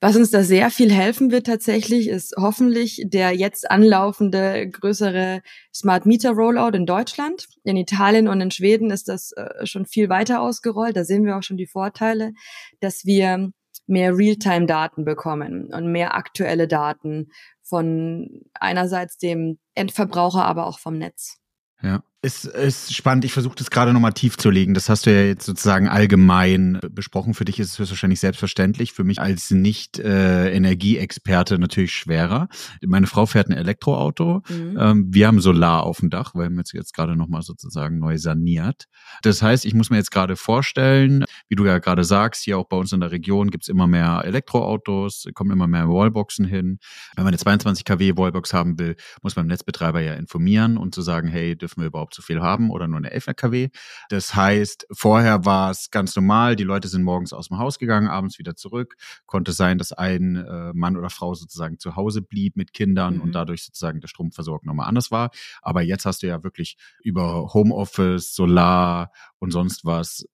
[0.00, 5.42] Was uns da sehr viel helfen wird tatsächlich, ist hoffentlich der jetzt anlaufende größere
[5.74, 7.46] Smart Meter Rollout in Deutschland.
[7.64, 10.96] In Italien und in Schweden ist das äh, schon viel weiter ausgerollt.
[10.96, 12.32] Da sehen wir auch schon die Vorteile,
[12.78, 13.50] dass wir
[13.86, 17.30] mehr Realtime-Daten bekommen und mehr aktuelle Daten
[17.62, 21.38] von einerseits dem Endverbraucher, aber auch vom Netz.
[21.82, 22.02] Ja.
[22.20, 24.74] Es ist spannend, ich versuche das gerade nochmal tief zu legen.
[24.74, 27.32] Das hast du ja jetzt sozusagen allgemein besprochen.
[27.32, 28.92] Für dich ist es höchstwahrscheinlich selbstverständlich.
[28.92, 32.48] Für mich als Nicht-Energieexperte natürlich schwerer.
[32.84, 34.42] Meine Frau fährt ein Elektroauto.
[34.48, 34.76] Mhm.
[34.80, 38.18] Ähm, wir haben Solar auf dem Dach, weil wir jetzt, jetzt gerade nochmal sozusagen neu
[38.18, 38.86] saniert.
[39.22, 42.66] Das heißt, ich muss mir jetzt gerade vorstellen, wie du ja gerade sagst, hier auch
[42.66, 46.80] bei uns in der Region gibt's immer mehr Elektroautos, kommen immer mehr Wallboxen hin.
[47.14, 50.96] Wenn man eine 22 kW Wallbox haben will, muss man den Netzbetreiber ja informieren und
[50.96, 53.68] zu sagen, hey, dürfen wir überhaupt überhaupt so viel haben oder nur eine 11 kW.
[54.08, 58.08] Das heißt, vorher war es ganz normal, die Leute sind morgens aus dem Haus gegangen,
[58.08, 58.96] abends wieder zurück.
[59.26, 63.20] Konnte sein, dass ein äh, Mann oder Frau sozusagen zu Hause blieb mit Kindern mhm.
[63.22, 65.30] und dadurch sozusagen der Stromversorgung nochmal anders war.
[65.62, 70.24] Aber jetzt hast du ja wirklich über Homeoffice, Solar und sonst was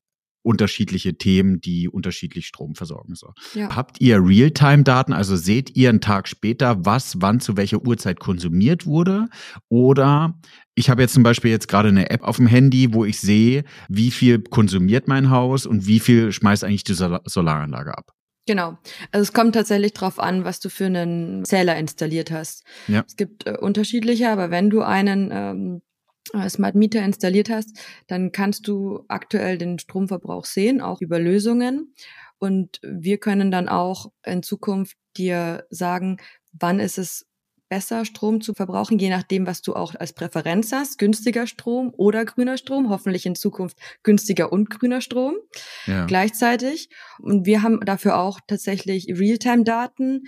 [0.44, 3.34] unterschiedliche Themen, die unterschiedlich Strom versorgen sollen.
[3.54, 3.74] Ja.
[3.74, 8.86] Habt ihr Realtime-Daten, also seht ihr einen Tag später, was wann zu welcher Uhrzeit konsumiert
[8.86, 9.28] wurde?
[9.68, 10.38] Oder
[10.74, 13.64] ich habe jetzt zum Beispiel jetzt gerade eine App auf dem Handy, wo ich sehe,
[13.88, 18.12] wie viel konsumiert mein Haus und wie viel schmeißt eigentlich die Sol Solaranlage ab.
[18.46, 18.76] Genau.
[19.10, 22.64] Also es kommt tatsächlich drauf an, was du für einen Zähler installiert hast.
[22.88, 23.02] Ja.
[23.06, 25.93] Es gibt äh, unterschiedliche, aber wenn du einen ähm, äh,
[26.48, 31.94] Smart Meter installiert hast, dann kannst du aktuell den Stromverbrauch sehen, auch über Lösungen.
[32.38, 36.18] Und wir können dann auch in Zukunft dir sagen,
[36.52, 37.26] wann ist es
[37.68, 40.98] besser, Strom zu verbrauchen, je nachdem, was du auch als Präferenz hast.
[40.98, 45.36] Günstiger Strom oder grüner Strom, hoffentlich in Zukunft günstiger und grüner Strom
[45.86, 46.06] ja.
[46.06, 46.88] gleichzeitig.
[47.18, 50.24] Und wir haben dafür auch tatsächlich Realtime-Daten.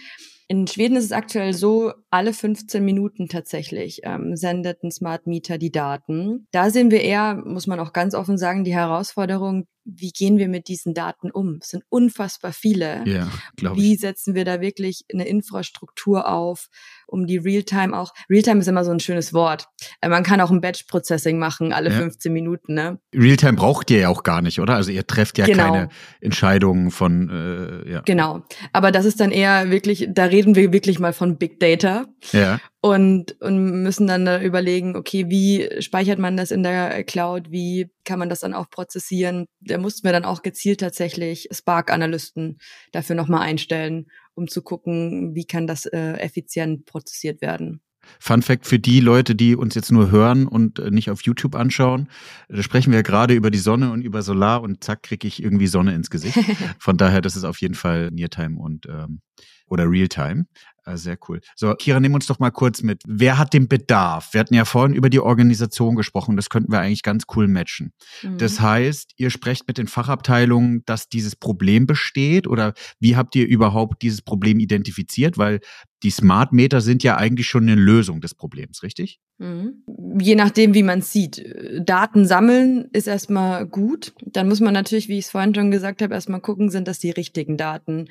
[0.49, 5.59] In Schweden ist es aktuell so, alle 15 Minuten tatsächlich ähm, sendet ein Smart Meter
[5.59, 6.47] die Daten.
[6.53, 10.49] Da sehen wir eher, muss man auch ganz offen sagen, die Herausforderung, wie gehen wir
[10.49, 11.59] mit diesen Daten um?
[11.61, 13.03] Es sind unfassbar viele.
[13.07, 13.83] Ja, glaube ich.
[13.83, 16.69] Wie setzen wir da wirklich eine Infrastruktur auf,
[17.07, 19.69] um die Realtime auch, Realtime ist immer so ein schönes Wort.
[20.01, 21.97] Äh, man kann auch ein Batch-Processing machen, alle ja.
[21.97, 22.99] 15 Minuten, ne?
[23.15, 24.75] Realtime braucht ihr ja auch gar nicht, oder?
[24.75, 25.73] Also ihr trefft ja genau.
[25.73, 25.89] keine
[26.21, 28.01] Entscheidungen von, äh, ja.
[28.05, 28.43] Genau.
[28.73, 32.07] Aber das ist dann eher wirklich, da reden wir wirklich mal von Big Data.
[32.33, 37.51] Ja und, und müssen dann da überlegen, okay, wie speichert man das in der Cloud,
[37.51, 39.47] wie kann man das dann auch prozessieren.
[39.61, 42.59] Da mussten wir dann auch gezielt tatsächlich Spark-Analysten
[42.93, 47.81] dafür nochmal einstellen, um zu gucken, wie kann das äh, effizient prozessiert werden.
[48.21, 51.57] Fun Fact für die Leute, die uns jetzt nur hören und äh, nicht auf YouTube
[51.57, 52.09] anschauen.
[52.49, 55.67] Da sprechen wir gerade über die Sonne und über Solar und zack, kriege ich irgendwie
[55.67, 56.39] Sonne ins Gesicht.
[56.79, 59.23] Von daher, das ist auf jeden Fall Neartime und ähm,
[59.69, 60.47] oder Realtime.
[60.87, 61.41] Äh, sehr cool.
[61.57, 63.03] So, Kira, nimm uns doch mal kurz mit.
[63.07, 64.33] Wer hat den Bedarf?
[64.33, 66.37] Wir hatten ja vorhin über die Organisation gesprochen.
[66.37, 67.93] Das könnten wir eigentlich ganz cool matchen.
[68.23, 68.39] Mhm.
[68.39, 73.47] Das heißt, ihr sprecht mit den Fachabteilungen, dass dieses Problem besteht oder wie habt ihr
[73.47, 75.39] überhaupt dieses Problem identifiziert?
[75.39, 75.61] Weil
[76.07, 79.19] die Smart Meter sind ja eigentlich schon eine Lösung des Problems, richtig?
[79.39, 79.83] Mhm.
[80.21, 81.45] Je nachdem, wie man es sieht.
[81.81, 84.13] Daten sammeln ist erstmal gut.
[84.25, 87.01] Dann muss man natürlich, wie ich es vorhin schon gesagt habe, erstmal gucken, sind das
[87.01, 88.07] die richtigen Daten.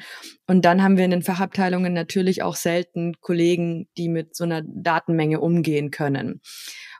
[0.45, 4.61] Und dann haben wir in den Fachabteilungen natürlich auch selten Kollegen, die mit so einer
[4.61, 6.41] Datenmenge umgehen können.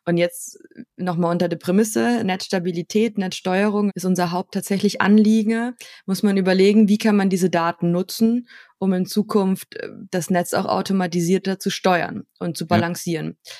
[0.05, 0.59] Und jetzt
[0.97, 5.73] nochmal unter der Prämisse, Netzstabilität, Netzsteuerung ist unser Haupt tatsächlich Anliegen.
[6.05, 10.53] Muss man überlegen, wie kann man diese Daten nutzen, um in Zukunft äh, das Netz
[10.53, 13.37] auch automatisierter zu steuern und zu balancieren.
[13.43, 13.51] Ja.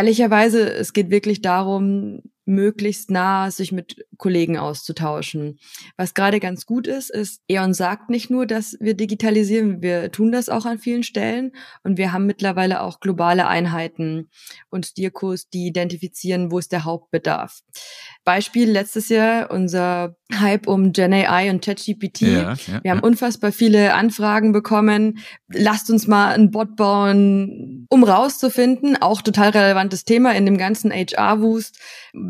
[0.00, 5.58] Ehrlicherweise, es geht wirklich darum, möglichst nah sich mit Kollegen auszutauschen.
[5.96, 10.32] Was gerade ganz gut ist, ist, E.ON sagt nicht nur, dass wir digitalisieren, wir tun
[10.32, 11.52] das auch an vielen Stellen
[11.84, 14.28] und wir haben mittlerweile auch globale Einheiten
[14.70, 17.60] und Steerkurs, die identifizieren, wo ist der Hauptbedarf.
[18.24, 22.20] Beispiel letztes Jahr unser Hype um GenAI und ChatGPT.
[22.22, 23.04] Ja, ja, wir haben ja.
[23.04, 25.18] unfassbar viele Anfragen bekommen.
[25.48, 30.92] Lasst uns mal einen Bot bauen, um rauszufinden, auch total relevantes Thema in dem ganzen
[30.92, 31.78] HR-Wust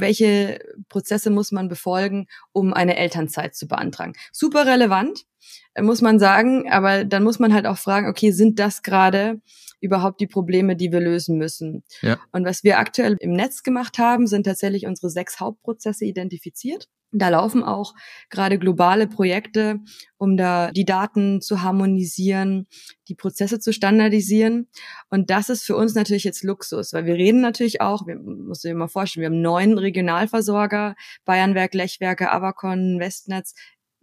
[0.02, 0.58] welche
[0.90, 4.12] Prozesse muss man befolgen, um eine Elternzeit zu beantragen.
[4.30, 5.24] Super relevant,
[5.72, 9.40] äh, muss man sagen, aber dann muss man halt auch fragen, okay, sind das gerade
[9.80, 11.82] überhaupt die Probleme, die wir lösen müssen?
[12.02, 12.18] Ja.
[12.32, 17.29] Und was wir aktuell im Netz gemacht haben, sind tatsächlich unsere sechs Hauptprozesse identifiziert da
[17.29, 17.94] laufen auch
[18.31, 19.81] gerade globale Projekte,
[20.16, 22.66] um da die Daten zu harmonisieren,
[23.09, 24.68] die Prozesse zu standardisieren.
[25.11, 28.61] Und das ist für uns natürlich jetzt Luxus, weil wir reden natürlich auch, wir muss
[28.61, 30.94] dir mal vorstellen, wir haben neun Regionalversorger,
[31.25, 33.55] Bayernwerk, Lechwerke, Avacon, Westnetz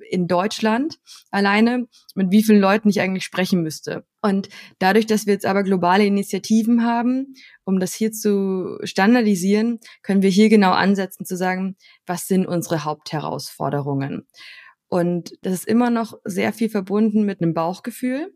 [0.10, 1.00] in Deutschland
[1.32, 4.06] alleine, mit wie vielen Leuten ich eigentlich sprechen müsste.
[4.22, 7.34] Und dadurch, dass wir jetzt aber globale Initiativen haben,
[7.64, 12.84] um das hier zu standardisieren, können wir hier genau ansetzen zu sagen, was sind unsere
[12.84, 14.28] Hauptherausforderungen.
[14.88, 18.34] Und das ist immer noch sehr viel verbunden mit einem Bauchgefühl.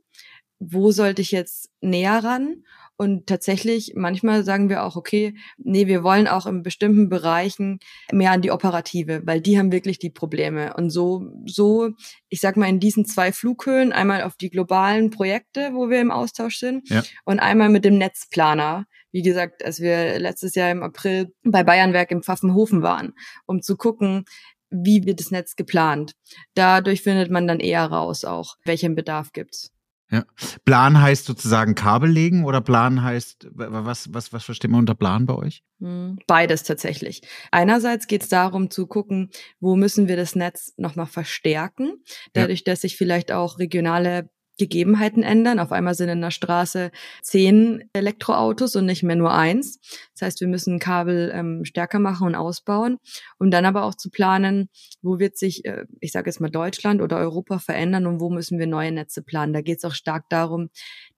[0.59, 2.63] Wo sollte ich jetzt näher ran?
[3.03, 7.79] Und tatsächlich, manchmal sagen wir auch, okay, nee, wir wollen auch in bestimmten Bereichen
[8.13, 10.73] mehr an die Operative, weil die haben wirklich die Probleme.
[10.75, 11.89] Und so, so,
[12.29, 16.11] ich sag mal, in diesen zwei Flughöhlen, einmal auf die globalen Projekte, wo wir im
[16.11, 17.03] Austausch sind, ja.
[17.25, 18.85] und einmal mit dem Netzplaner.
[19.11, 23.75] Wie gesagt, als wir letztes Jahr im April bei Bayernwerk im Pfaffenhofen waren, um zu
[23.75, 24.23] gucken,
[24.69, 26.13] wie wird das Netz geplant.
[26.53, 29.73] Dadurch findet man dann eher raus auch, welchen Bedarf gibt's.
[30.13, 30.25] Ja.
[30.63, 35.25] Plan heißt sozusagen Kabel legen oder Plan heißt, was, was, was versteht man unter Plan
[35.25, 35.63] bei euch?
[35.79, 37.23] Hm, beides tatsächlich.
[37.49, 41.95] Einerseits geht es darum zu gucken, wo müssen wir das Netz nochmal verstärken,
[42.33, 42.71] dadurch, ja.
[42.71, 45.59] dass sich vielleicht auch regionale Gegebenheiten ändern.
[45.59, 49.79] Auf einmal sind in der Straße zehn Elektroautos und nicht mehr nur eins.
[50.13, 52.97] Das heißt, wir müssen Kabel ähm, stärker machen und ausbauen,
[53.39, 54.69] um dann aber auch zu planen,
[55.01, 58.59] wo wird sich, äh, ich sage jetzt mal Deutschland oder Europa verändern und wo müssen
[58.59, 59.53] wir neue Netze planen.
[59.53, 60.69] Da geht es auch stark darum,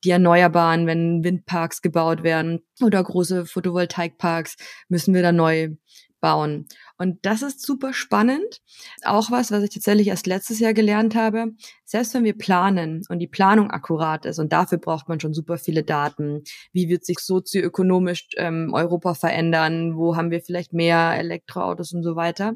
[0.04, 4.56] die Erneuerbaren, wenn Windparks gebaut werden oder große Photovoltaikparks,
[4.88, 5.76] müssen wir da neu
[6.22, 6.68] bauen.
[6.98, 8.62] Und das ist super spannend.
[9.04, 11.48] Auch was, was ich tatsächlich erst letztes Jahr gelernt habe.
[11.84, 15.58] Selbst wenn wir planen und die Planung akkurat ist und dafür braucht man schon super
[15.58, 16.44] viele Daten.
[16.72, 19.98] Wie wird sich sozioökonomisch ähm, Europa verändern?
[19.98, 22.56] Wo haben wir vielleicht mehr Elektroautos und so weiter?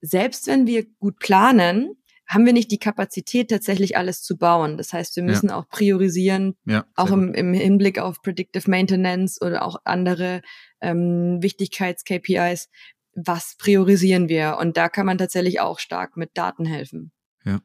[0.00, 1.96] Selbst wenn wir gut planen,
[2.28, 4.76] haben wir nicht die Kapazität, tatsächlich alles zu bauen.
[4.76, 5.56] Das heißt, wir müssen ja.
[5.56, 10.42] auch priorisieren, ja, auch im, im, Hinblick auf Predictive Maintenance oder auch andere
[10.80, 12.68] ähm, Wichtigkeits-KPIs.
[13.16, 14.58] Was priorisieren wir?
[14.60, 17.12] Und da kann man tatsächlich auch stark mit Daten helfen.
[17.44, 17.60] Ja.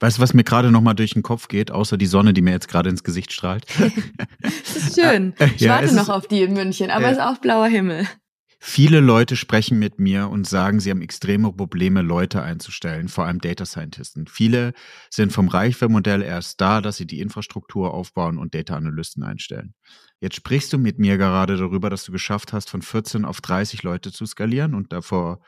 [0.00, 2.42] Weißt du, was mir gerade noch mal durch den Kopf geht, außer die Sonne, die
[2.42, 3.66] mir jetzt gerade ins Gesicht strahlt?
[4.40, 5.34] das ist schön.
[5.56, 8.06] Ich ja, warte noch auf die in München, aber es ist auch blauer Himmel.
[8.64, 13.40] Viele Leute sprechen mit mir und sagen, sie haben extreme Probleme, Leute einzustellen, vor allem
[13.40, 14.28] Data Scientisten.
[14.28, 14.72] Viele
[15.10, 19.74] sind vom Reichwehr-Modell erst da, dass sie die Infrastruktur aufbauen und Data Analysten einstellen.
[20.22, 23.82] Jetzt sprichst du mit mir gerade darüber, dass du geschafft hast, von 14 auf 30
[23.82, 25.40] Leute zu skalieren und davor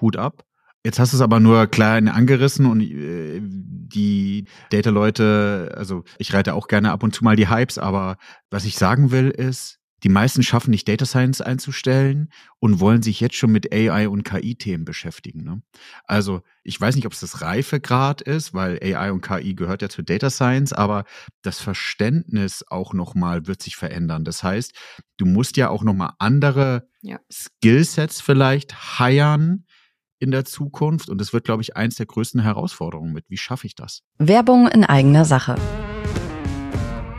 [0.00, 0.44] Hut ab.
[0.84, 6.54] Jetzt hast du es aber nur klein angerissen und äh, die Data-Leute, also ich reite
[6.54, 8.16] auch gerne ab und zu mal die Hypes, aber
[8.50, 13.20] was ich sagen will ist, die meisten schaffen nicht Data Science einzustellen und wollen sich
[13.20, 15.42] jetzt schon mit AI und KI-Themen beschäftigen.
[15.44, 15.62] Ne?
[16.04, 19.88] Also ich weiß nicht, ob es das Reifegrad ist, weil AI und KI gehört ja
[19.88, 21.04] zu Data Science, aber
[21.42, 24.24] das Verständnis auch nochmal wird sich verändern.
[24.24, 24.72] Das heißt,
[25.16, 27.18] du musst ja auch nochmal andere ja.
[27.30, 29.64] Skillsets vielleicht heiern
[30.18, 33.24] in der Zukunft und das wird, glaube ich, eins der größten Herausforderungen mit.
[33.28, 34.02] Wie schaffe ich das?
[34.18, 35.56] Werbung in eigener Sache.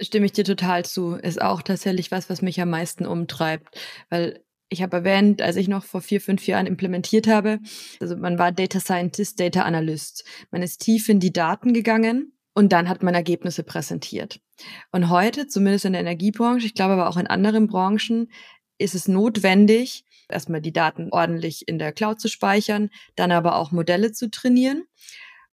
[0.00, 1.14] Stimme ich dir total zu.
[1.14, 3.78] Ist auch tatsächlich was, was mich am meisten umtreibt,
[4.10, 7.60] weil ich habe erwähnt, als ich noch vor vier, fünf Jahren implementiert habe,
[8.00, 10.24] also man war Data Scientist, Data Analyst.
[10.50, 14.40] Man ist tief in die Daten gegangen und dann hat man Ergebnisse präsentiert.
[14.90, 18.28] Und heute, zumindest in der Energiebranche, ich glaube aber auch in anderen Branchen,
[18.78, 23.72] ist es notwendig, erstmal die Daten ordentlich in der Cloud zu speichern, dann aber auch
[23.72, 24.84] Modelle zu trainieren.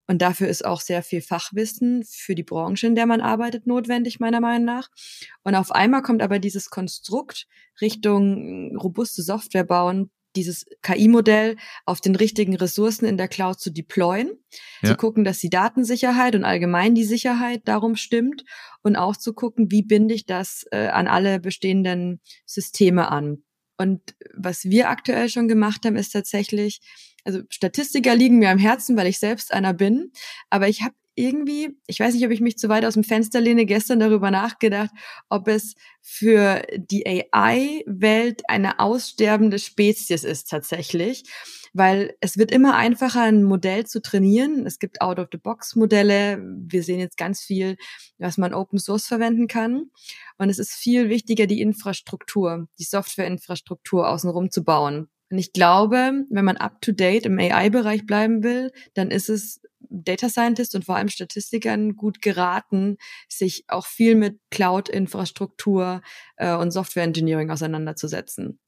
[0.07, 4.19] Und dafür ist auch sehr viel Fachwissen für die Branche, in der man arbeitet, notwendig,
[4.19, 4.89] meiner Meinung nach.
[5.43, 7.47] Und auf einmal kommt aber dieses Konstrukt
[7.81, 14.31] Richtung robuste Software bauen, dieses KI-Modell auf den richtigen Ressourcen in der Cloud zu deployen,
[14.81, 14.89] ja.
[14.89, 18.43] zu gucken, dass die Datensicherheit und allgemein die Sicherheit darum stimmt
[18.81, 23.43] und auch zu gucken, wie binde ich das äh, an alle bestehenden Systeme an.
[23.77, 24.01] Und
[24.35, 26.79] was wir aktuell schon gemacht haben, ist tatsächlich,
[27.23, 30.11] also Statistiker liegen mir am Herzen, weil ich selbst einer bin,
[30.49, 33.39] aber ich habe irgendwie, ich weiß nicht, ob ich mich zu weit aus dem Fenster
[33.39, 34.89] lehne, gestern darüber nachgedacht,
[35.29, 41.23] ob es für die AI-Welt eine aussterbende Spezies ist tatsächlich,
[41.73, 44.65] weil es wird immer einfacher, ein Modell zu trainieren.
[44.65, 46.39] Es gibt Out-of-the-Box-Modelle.
[46.67, 47.77] Wir sehen jetzt ganz viel,
[48.17, 49.91] was man Open Source verwenden kann.
[50.37, 55.09] Und es ist viel wichtiger, die Infrastruktur, die Software-Infrastruktur außenrum zu bauen.
[55.33, 60.75] Und ich glaube, wenn man up-to-date im AI-Bereich bleiben will, dann ist es Data Scientist
[60.75, 66.03] und vor allem Statistikern gut geraten, sich auch viel mit Cloud-Infrastruktur
[66.35, 68.59] äh, und Software Engineering auseinanderzusetzen.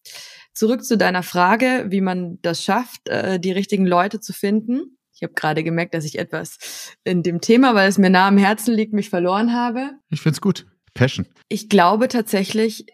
[0.56, 4.98] Zurück zu deiner Frage, wie man das schafft, äh, die richtigen Leute zu finden.
[5.14, 8.40] Ich habe gerade gemerkt, dass ich etwas in dem Thema, weil es mir nah am
[8.40, 9.92] Herzen liegt, mich verloren habe.
[10.10, 10.66] Ich find's gut.
[10.96, 11.28] Passion.
[11.48, 12.88] Ich glaube tatsächlich,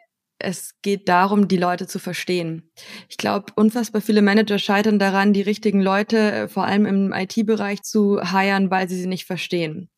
[0.44, 2.72] es geht darum, die Leute zu verstehen.
[3.10, 7.82] Ich glaube, unfassbar viele Manager scheitern daran, die richtigen Leute, äh, vor allem im IT-Bereich,
[7.84, 9.90] zu heiren, weil sie sie nicht verstehen.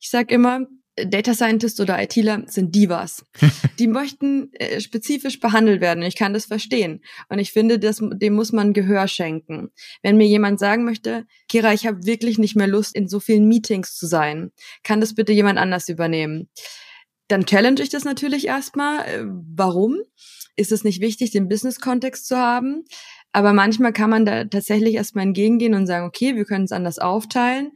[0.00, 3.24] Ich sage immer, Data Scientists oder ITler sind Divas.
[3.78, 6.02] Die möchten äh, spezifisch behandelt werden.
[6.02, 7.02] Ich kann das verstehen.
[7.30, 9.70] Und ich finde, das, dem muss man Gehör schenken.
[10.02, 13.48] Wenn mir jemand sagen möchte, Kira, ich habe wirklich nicht mehr Lust, in so vielen
[13.48, 16.50] Meetings zu sein, kann das bitte jemand anders übernehmen?
[17.32, 19.06] Dann challenge ich das natürlich erstmal.
[19.06, 19.98] Äh, warum?
[20.54, 22.84] Ist es nicht wichtig, den Business-Kontext zu haben?
[23.32, 26.98] Aber manchmal kann man da tatsächlich erstmal entgegengehen und sagen, okay, wir können es anders
[26.98, 27.72] aufteilen.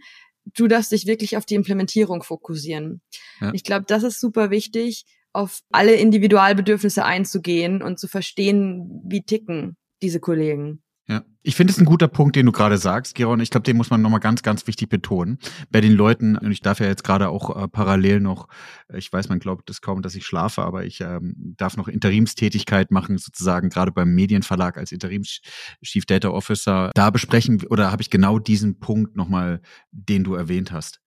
[0.54, 3.00] Du darfst dich wirklich auf die Implementierung fokussieren.
[3.40, 3.50] Ja.
[3.54, 9.76] Ich glaube, das ist super wichtig, auf alle Individualbedürfnisse einzugehen und zu verstehen, wie ticken
[10.02, 10.82] diese Kollegen.
[11.08, 13.38] Ja, ich finde es ein guter Punkt, den du gerade sagst, Geron.
[13.38, 15.38] Ich glaube, den muss man nochmal ganz, ganz wichtig betonen.
[15.70, 18.48] Bei den Leuten, und ich darf ja jetzt gerade auch äh, parallel noch,
[18.88, 21.86] äh, ich weiß, man glaubt es kaum, dass ich schlafe, aber ich ähm, darf noch
[21.86, 25.42] Interimstätigkeit machen, sozusagen gerade beim Medienverlag als Interims
[25.84, 26.90] Chief Data Officer.
[26.94, 29.60] Da besprechen oder habe ich genau diesen Punkt nochmal,
[29.92, 31.00] den du erwähnt hast.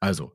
[0.00, 0.34] Also,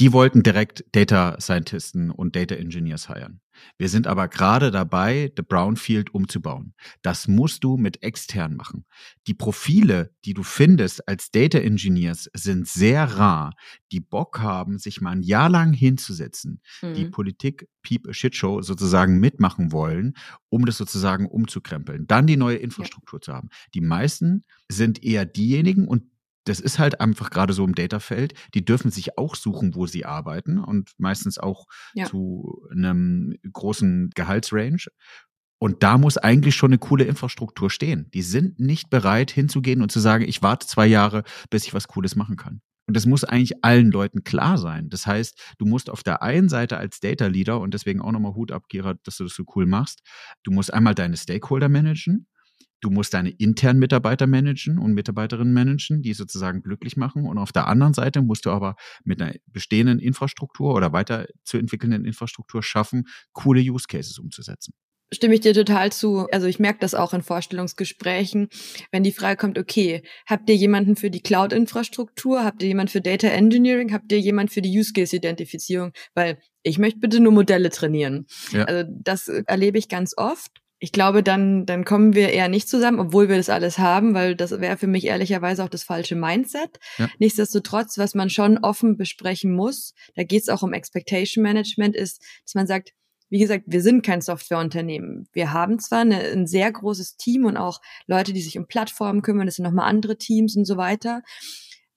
[0.00, 3.40] die wollten direkt Data Scientisten und Data Engineers heiren.
[3.76, 6.74] Wir sind aber gerade dabei, The Brownfield umzubauen.
[7.02, 8.84] Das musst du mit extern machen.
[9.26, 13.54] Die Profile, die du findest als Data Engineers, sind sehr rar,
[13.90, 16.94] die Bock haben, sich mal ein Jahr lang hinzusetzen, mhm.
[16.94, 20.14] die Politik Peep Shitshow sozusagen mitmachen wollen,
[20.48, 23.22] um das sozusagen umzukrempeln, dann die neue Infrastruktur ja.
[23.22, 23.48] zu haben.
[23.74, 26.04] Die meisten sind eher diejenigen und
[26.48, 28.34] das ist halt einfach gerade so im Data-Feld.
[28.54, 32.06] Die dürfen sich auch suchen, wo sie arbeiten und meistens auch ja.
[32.06, 34.86] zu einem großen Gehaltsrange.
[35.60, 38.08] Und da muss eigentlich schon eine coole Infrastruktur stehen.
[38.14, 41.88] Die sind nicht bereit hinzugehen und zu sagen, ich warte zwei Jahre, bis ich was
[41.88, 42.60] Cooles machen kann.
[42.86, 44.88] Und das muss eigentlich allen Leuten klar sein.
[44.88, 48.34] Das heißt, du musst auf der einen Seite als Data Leader und deswegen auch nochmal
[48.34, 50.00] Hut ab, Gerard, dass du das so cool machst.
[50.42, 52.28] Du musst einmal deine Stakeholder managen
[52.80, 57.26] Du musst deine internen Mitarbeiter managen und Mitarbeiterinnen managen, die sozusagen glücklich machen.
[57.26, 61.58] Und auf der anderen Seite musst du aber mit einer bestehenden Infrastruktur oder weiter zu
[61.58, 64.74] entwickelnden Infrastruktur schaffen, coole Use Cases umzusetzen.
[65.10, 66.28] Stimme ich dir total zu.
[66.32, 68.48] Also ich merke das auch in Vorstellungsgesprächen,
[68.92, 72.44] wenn die Frage kommt, okay, habt ihr jemanden für die Cloud-Infrastruktur?
[72.44, 73.92] Habt ihr jemanden für Data Engineering?
[73.94, 75.92] Habt ihr jemanden für die Use-Case-Identifizierung?
[76.14, 78.26] Weil ich möchte bitte nur Modelle trainieren.
[78.52, 78.64] Ja.
[78.64, 83.00] Also das erlebe ich ganz oft ich glaube, dann, dann kommen wir eher nicht zusammen,
[83.00, 86.78] obwohl wir das alles haben, weil das wäre für mich ehrlicherweise auch das falsche Mindset.
[86.98, 87.08] Ja.
[87.18, 92.22] Nichtsdestotrotz, was man schon offen besprechen muss, da geht es auch um Expectation Management, ist,
[92.44, 92.92] dass man sagt,
[93.30, 95.28] wie gesagt, wir sind kein Softwareunternehmen.
[95.32, 99.22] Wir haben zwar eine, ein sehr großes Team und auch Leute, die sich um Plattformen
[99.22, 101.22] kümmern, das sind nochmal andere Teams und so weiter.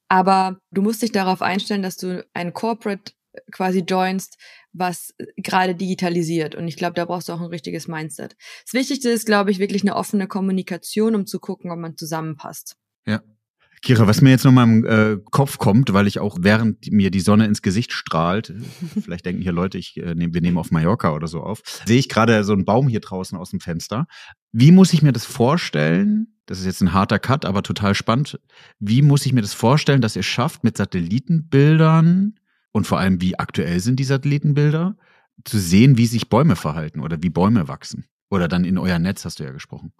[0.10, 3.14] Aber du musst dich darauf einstellen, dass du ein Corporate
[3.52, 4.38] quasi joinst,
[4.74, 6.56] was äh, gerade digitalisiert.
[6.56, 8.36] Und ich glaube, da brauchst du auch ein richtiges Mindset.
[8.66, 12.76] Das Wichtigste ist, glaube ich, wirklich eine offene Kommunikation, um zu gucken, ob man zusammenpasst.
[13.06, 13.22] Ja.
[13.84, 17.10] Kira, was mir jetzt noch mal im äh, Kopf kommt, weil ich auch während mir
[17.10, 18.54] die Sonne ins Gesicht strahlt,
[19.02, 21.98] vielleicht denken hier Leute, ich, äh, nehm, wir nehmen auf Mallorca oder so auf, sehe
[21.98, 24.06] ich gerade so einen Baum hier draußen aus dem Fenster.
[24.52, 26.28] Wie muss ich mir das vorstellen?
[26.46, 28.40] Das ist jetzt ein harter Cut, aber total spannend.
[28.80, 32.36] Wie muss ich mir das vorstellen, dass ihr schafft, mit Satellitenbildern
[32.72, 34.96] und vor allem, wie aktuell sind die Satellitenbilder,
[35.44, 38.06] zu sehen, wie sich Bäume verhalten oder wie Bäume wachsen.
[38.30, 39.92] Oder dann in euer Netz hast du ja gesprochen.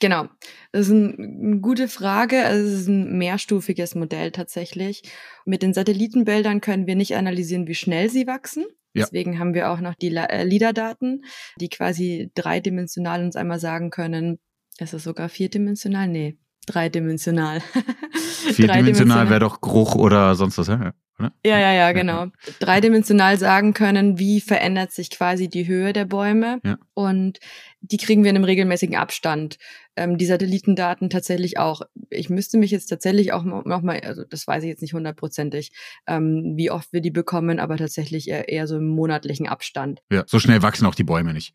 [0.00, 0.28] Genau,
[0.72, 2.44] das ist eine gute Frage.
[2.44, 5.02] Also es ist ein mehrstufiges Modell tatsächlich.
[5.44, 8.64] Mit den Satellitenbildern können wir nicht analysieren, wie schnell sie wachsen.
[8.92, 9.04] Ja.
[9.04, 11.24] Deswegen haben wir auch noch die äh, LIDAR-Daten,
[11.60, 14.38] die quasi dreidimensional uns einmal sagen können,
[14.78, 16.08] ist es sogar vierdimensional?
[16.08, 16.36] Nee,
[16.66, 17.60] dreidimensional.
[18.52, 20.92] Vierdimensional wäre doch Geruch oder sonst was, ja?
[21.18, 21.32] Oder?
[21.44, 22.26] Ja, ja, ja, genau.
[22.58, 26.60] Dreidimensional sagen können, wie verändert sich quasi die Höhe der Bäume.
[26.64, 26.76] Ja.
[26.94, 27.38] Und
[27.80, 29.58] die kriegen wir in einem regelmäßigen Abstand.
[29.96, 31.82] Ähm, die Satellitendaten tatsächlich auch.
[32.10, 35.72] Ich müsste mich jetzt tatsächlich auch noch mal, also das weiß ich jetzt nicht hundertprozentig,
[36.06, 40.02] ähm, wie oft wir die bekommen, aber tatsächlich eher, eher so im monatlichen Abstand.
[40.10, 41.54] Ja, so schnell wachsen auch die Bäume nicht.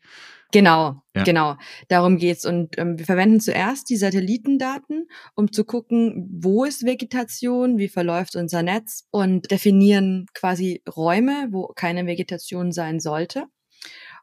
[0.52, 1.22] Genau, ja.
[1.22, 1.56] genau.
[1.88, 2.44] Darum geht's.
[2.44, 8.36] Und ähm, wir verwenden zuerst die Satellitendaten, um zu gucken, wo ist Vegetation, wie verläuft
[8.36, 13.44] unser Netz und definieren quasi Räume, wo keine Vegetation sein sollte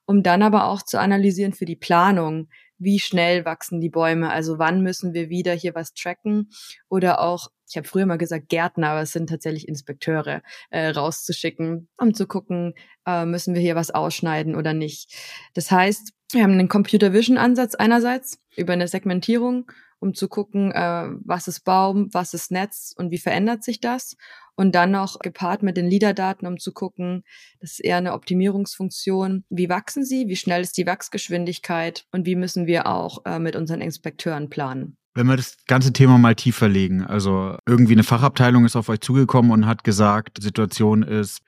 [0.07, 2.47] um dann aber auch zu analysieren für die Planung,
[2.79, 6.49] wie schnell wachsen die Bäume, also wann müssen wir wieder hier was tracken
[6.89, 11.89] oder auch, ich habe früher mal gesagt Gärtner, aber es sind tatsächlich Inspekteure äh, rauszuschicken,
[11.97, 12.73] um zu gucken,
[13.05, 15.13] äh, müssen wir hier was ausschneiden oder nicht.
[15.53, 20.71] Das heißt, wir haben einen Computer Vision Ansatz einerseits über eine Segmentierung, um zu gucken,
[20.71, 24.15] äh, was ist Baum, was ist Netz und wie verändert sich das
[24.57, 27.23] und dann noch gepaart mit den LIDAR-Daten, um zu gucken,
[27.61, 29.45] das ist eher eine Optimierungsfunktion.
[29.49, 30.27] Wie wachsen sie?
[30.27, 32.05] Wie schnell ist die Wachsgeschwindigkeit?
[32.11, 34.97] Und wie müssen wir auch äh, mit unseren Inspekteuren planen?
[35.13, 38.99] Wenn wir das ganze Thema mal tiefer legen, also irgendwie eine Fachabteilung ist auf euch
[38.99, 41.41] zugekommen und hat gesagt, Situation ist,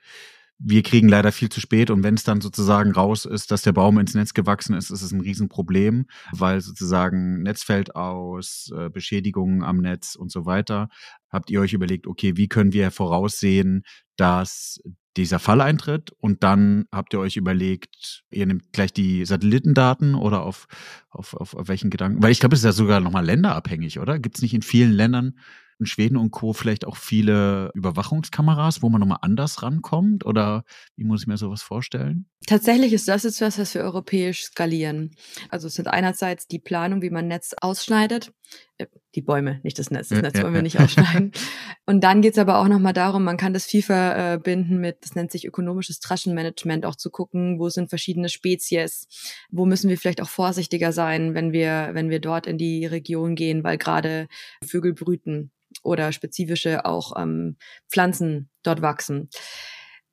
[0.62, 3.72] wir kriegen leider viel zu spät und wenn es dann sozusagen raus ist, dass der
[3.72, 8.90] Baum ins Netz gewachsen ist, ist es ein Riesenproblem, weil sozusagen Netz fällt aus, äh,
[8.90, 10.90] Beschädigungen am Netz und so weiter.
[11.30, 13.84] Habt ihr euch überlegt, okay, wie können wir voraussehen,
[14.16, 14.80] dass
[15.16, 20.42] dieser Fall eintritt und dann habt ihr euch überlegt, ihr nehmt gleich die Satellitendaten oder
[20.42, 20.68] auf,
[21.08, 22.22] auf, auf, auf welchen Gedanken?
[22.22, 24.18] Weil ich glaube, es ist ja sogar nochmal länderabhängig, oder?
[24.18, 25.34] Gibt es nicht in vielen Ländern
[25.80, 26.52] in Schweden und Co.
[26.52, 30.24] vielleicht auch viele Überwachungskameras, wo man nochmal anders rankommt?
[30.24, 30.64] Oder
[30.96, 32.26] wie muss ich mir sowas vorstellen?
[32.46, 35.10] Tatsächlich ist das jetzt was, was wir europäisch skalieren.
[35.48, 38.32] Also es sind einerseits die Planung, wie man Netz ausschneidet.
[38.78, 40.08] Äh, die Bäume, nicht das Netz.
[40.08, 41.32] Das Netz wollen wir nicht ausschneiden.
[41.86, 45.32] Und dann geht's aber auch nochmal darum, man kann das viel verbinden mit, das nennt
[45.32, 49.08] sich ökonomisches Taschenmanagement, auch zu gucken, wo sind verschiedene Spezies,
[49.50, 53.34] wo müssen wir vielleicht auch vorsichtiger sein, wenn wir, wenn wir dort in die Region
[53.34, 54.28] gehen, weil gerade
[54.64, 55.50] Vögel brüten
[55.82, 57.56] oder spezifische auch ähm,
[57.90, 59.28] Pflanzen dort wachsen.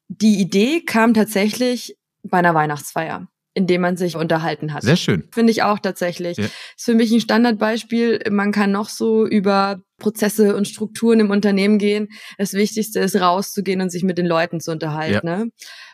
[0.08, 4.84] Die Idee kam tatsächlich bei einer Weihnachtsfeier in dem man sich unterhalten hat.
[4.84, 5.28] Sehr schön.
[5.32, 6.38] Finde ich auch tatsächlich.
[6.38, 6.44] Ja.
[6.44, 8.20] Ist für mich ein Standardbeispiel.
[8.30, 12.10] Man kann noch so über Prozesse und Strukturen im Unternehmen gehen.
[12.38, 15.26] Das Wichtigste ist rauszugehen und sich mit den Leuten zu unterhalten.
[15.28, 15.38] Ja.
[15.38, 15.52] Ne?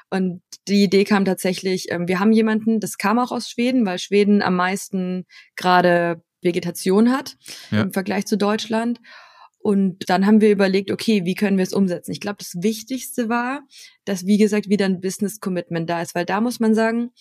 [0.10, 3.98] Und die Idee kam tatsächlich, ähm, wir haben jemanden, das kam auch aus Schweden, weil
[3.98, 7.38] Schweden am meisten gerade Vegetation hat
[7.72, 7.84] ja.
[7.84, 9.00] im Vergleich zu Deutschland.
[9.64, 12.12] Und dann haben wir überlegt, okay, wie können wir es umsetzen?
[12.12, 13.62] Ich glaube, das Wichtigste war,
[14.04, 17.12] dass, wie gesagt, wieder ein Business Commitment da ist, weil da muss man sagen,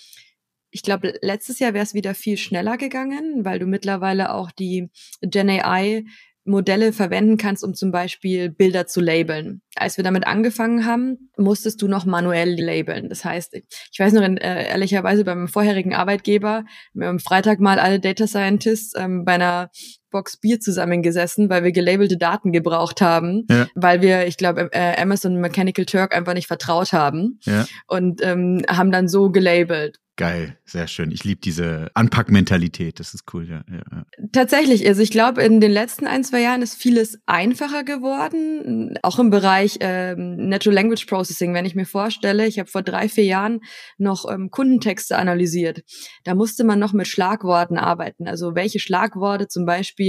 [0.72, 4.90] ich glaube, letztes Jahr wäre es wieder viel schneller gegangen, weil du mittlerweile auch die
[5.20, 6.04] Gen AI
[6.44, 9.62] Modelle verwenden kannst, um zum Beispiel Bilder zu labeln.
[9.76, 13.08] Als wir damit angefangen haben, musstest du noch manuell labeln.
[13.08, 18.00] Das heißt, ich weiß noch äh, ehrlicherweise beim vorherigen Arbeitgeber, wir haben Freitag mal alle
[18.00, 19.70] Data Scientists ähm, bei einer
[20.12, 23.66] Box Bier zusammengesessen, weil wir gelabelte Daten gebraucht haben, ja.
[23.74, 27.66] weil wir, ich glaube, äh, Amazon Mechanical Turk einfach nicht vertraut haben ja.
[27.88, 29.98] und ähm, haben dann so gelabelt.
[30.16, 31.10] Geil, sehr schön.
[31.10, 33.00] Ich liebe diese Anpackmentalität.
[33.00, 33.64] Das ist cool, ja.
[33.72, 34.04] ja.
[34.30, 39.18] Tatsächlich, also ich glaube, in den letzten ein, zwei Jahren ist vieles einfacher geworden, auch
[39.18, 41.54] im Bereich ähm, Natural Language Processing.
[41.54, 43.60] Wenn ich mir vorstelle, ich habe vor drei, vier Jahren
[43.96, 45.82] noch ähm, Kundentexte analysiert.
[46.24, 48.28] Da musste man noch mit Schlagworten arbeiten.
[48.28, 50.01] Also welche Schlagworte zum Beispiel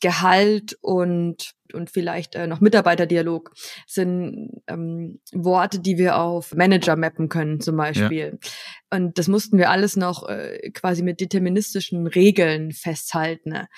[0.00, 3.52] Gehalt und und vielleicht äh, noch Mitarbeiterdialog
[3.86, 8.38] sind ähm, Worte, die wir auf Manager mappen können zum Beispiel.
[8.40, 8.96] Ja.
[8.98, 13.50] Und das mussten wir alles noch äh, quasi mit deterministischen Regeln festhalten.
[13.50, 13.68] Ne?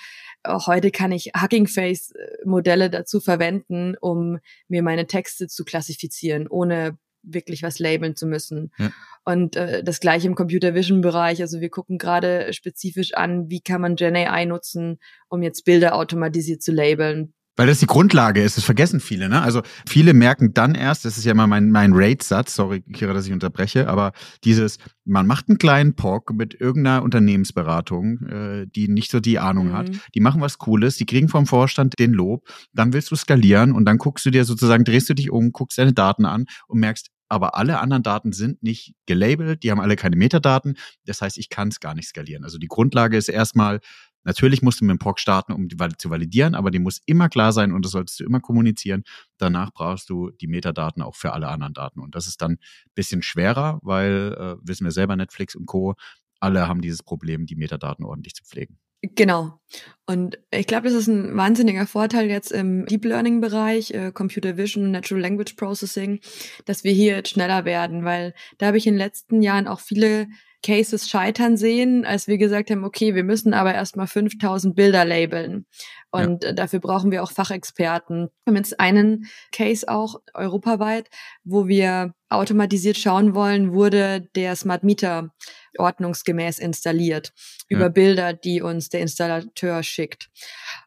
[0.47, 2.13] Heute kann ich Hugging Face
[2.43, 8.71] Modelle dazu verwenden, um mir meine Texte zu klassifizieren, ohne wirklich was labeln zu müssen.
[8.77, 8.91] Ja.
[9.25, 11.41] Und äh, das gleiche im Computer Vision Bereich.
[11.41, 14.99] Also wir gucken gerade spezifisch an, wie kann man Gen AI nutzen,
[15.29, 17.33] um jetzt Bilder automatisiert zu labeln.
[17.55, 19.43] Weil das die Grundlage ist, das vergessen viele, ne?
[19.43, 23.27] Also viele merken dann erst, das ist ja mal mein, mein Rate-Satz, sorry, Kira, dass
[23.27, 24.11] ich unterbreche, aber
[24.43, 29.67] dieses, man macht einen kleinen POC mit irgendeiner Unternehmensberatung, äh, die nicht so die Ahnung
[29.67, 29.73] mhm.
[29.73, 33.71] hat, die machen was Cooles, die kriegen vom Vorstand den Lob, dann willst du skalieren
[33.71, 36.79] und dann guckst du dir sozusagen, drehst du dich um, guckst deine Daten an und
[36.79, 40.77] merkst, aber alle anderen Daten sind nicht gelabelt, die haben alle keine Metadaten.
[41.05, 42.43] Das heißt, ich kann es gar nicht skalieren.
[42.43, 43.79] Also die Grundlage ist erstmal,
[44.23, 47.29] natürlich musst du mit dem POC starten, um die zu validieren, aber die muss immer
[47.29, 49.03] klar sein und das solltest du immer kommunizieren.
[49.37, 51.99] Danach brauchst du die Metadaten auch für alle anderen Daten.
[51.99, 52.59] Und das ist dann ein
[52.93, 55.95] bisschen schwerer, weil, äh, wissen wir selber, Netflix und Co.,
[56.39, 58.77] alle haben dieses Problem, die Metadaten ordentlich zu pflegen.
[59.03, 59.59] Genau.
[60.05, 64.57] Und ich glaube, das ist ein wahnsinniger Vorteil jetzt im Deep Learning Bereich, äh, Computer
[64.57, 66.19] Vision, Natural Language Processing,
[66.65, 69.81] dass wir hier jetzt schneller werden, weil da habe ich in den letzten Jahren auch
[69.81, 70.27] viele
[70.63, 75.65] Cases scheitern sehen, als wir gesagt haben, okay, wir müssen aber erstmal 5000 Bilder labeln.
[76.09, 76.49] Und ja.
[76.49, 78.29] Äh, dafür brauchen wir auch Fachexperten.
[78.45, 81.09] Wir haben jetzt einen Case auch europaweit,
[81.43, 85.33] wo wir automatisiert schauen wollen, wurde der Smart Meter
[85.77, 87.33] ordnungsgemäß installiert
[87.67, 87.89] über ja.
[87.89, 90.29] Bilder, die uns der Installateur schickt.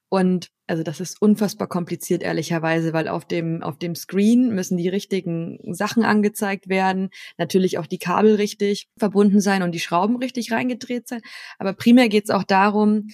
[0.08, 4.88] Und also das ist unfassbar kompliziert, ehrlicherweise, weil auf dem, auf dem Screen müssen die
[4.88, 10.52] richtigen Sachen angezeigt werden, natürlich auch die Kabel richtig verbunden sein und die Schrauben richtig
[10.52, 11.20] reingedreht sein.
[11.58, 13.08] Aber primär geht es auch darum,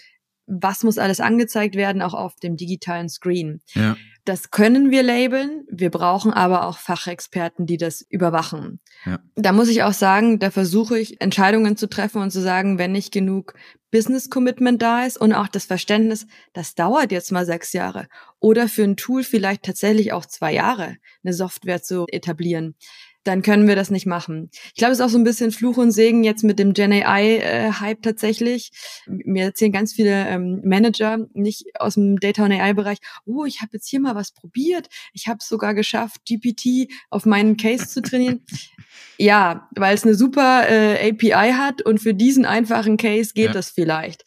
[0.47, 3.61] was muss alles angezeigt werden, auch auf dem digitalen Screen.
[3.74, 3.97] Ja.
[4.24, 8.78] Das können wir labeln, wir brauchen aber auch Fachexperten, die das überwachen.
[9.05, 9.18] Ja.
[9.34, 12.93] Da muss ich auch sagen, da versuche ich Entscheidungen zu treffen und zu sagen, wenn
[12.93, 13.55] nicht genug
[13.90, 18.07] Business Commitment da ist und auch das Verständnis, das dauert jetzt mal sechs Jahre
[18.38, 22.76] oder für ein Tool vielleicht tatsächlich auch zwei Jahre, eine Software zu etablieren
[23.25, 24.51] dann können wir das nicht machen.
[24.66, 26.93] Ich glaube, es ist auch so ein bisschen Fluch und Segen jetzt mit dem Gen
[26.93, 28.70] AI-Hype äh, tatsächlich.
[29.07, 33.70] Mir erzählen ganz viele ähm, Manager, nicht aus dem Data und AI-Bereich, oh, ich habe
[33.75, 34.89] jetzt hier mal was probiert.
[35.12, 38.45] Ich habe es sogar geschafft, GPT auf meinen Case zu trainieren.
[39.18, 43.53] ja, weil es eine super äh, API hat und für diesen einfachen Case geht ja.
[43.53, 44.25] das vielleicht.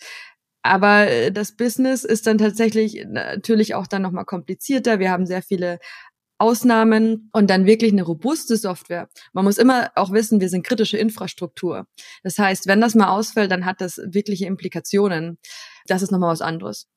[0.65, 4.97] Aber äh, das Business ist dann tatsächlich natürlich auch dann nochmal komplizierter.
[4.97, 5.77] Wir haben sehr viele
[6.37, 9.09] Ausnahmen und dann wirklich eine robuste Software.
[9.33, 11.87] Man muss immer auch wissen, wir sind kritische Infrastruktur.
[12.23, 15.37] Das heißt, wenn das mal ausfällt, dann hat das wirkliche Implikationen.
[15.87, 16.89] Das ist nochmal was anderes.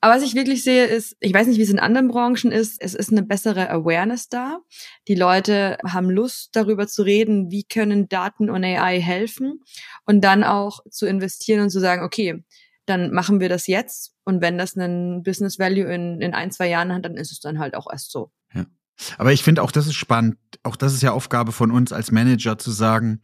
[0.00, 2.80] Aber was ich wirklich sehe, ist, ich weiß nicht, wie es in anderen Branchen ist,
[2.80, 4.60] es ist eine bessere Awareness da.
[5.08, 9.60] Die Leute haben Lust, darüber zu reden, wie können Daten und AI helfen
[10.06, 12.44] und dann auch zu investieren und zu sagen, okay,
[12.86, 16.68] dann machen wir das jetzt und wenn das einen Business Value in, in ein, zwei
[16.68, 18.30] Jahren hat, dann ist es dann halt auch erst so.
[19.16, 20.36] Aber ich finde auch, das ist spannend.
[20.62, 23.20] Auch das ist ja Aufgabe von uns als Manager zu sagen,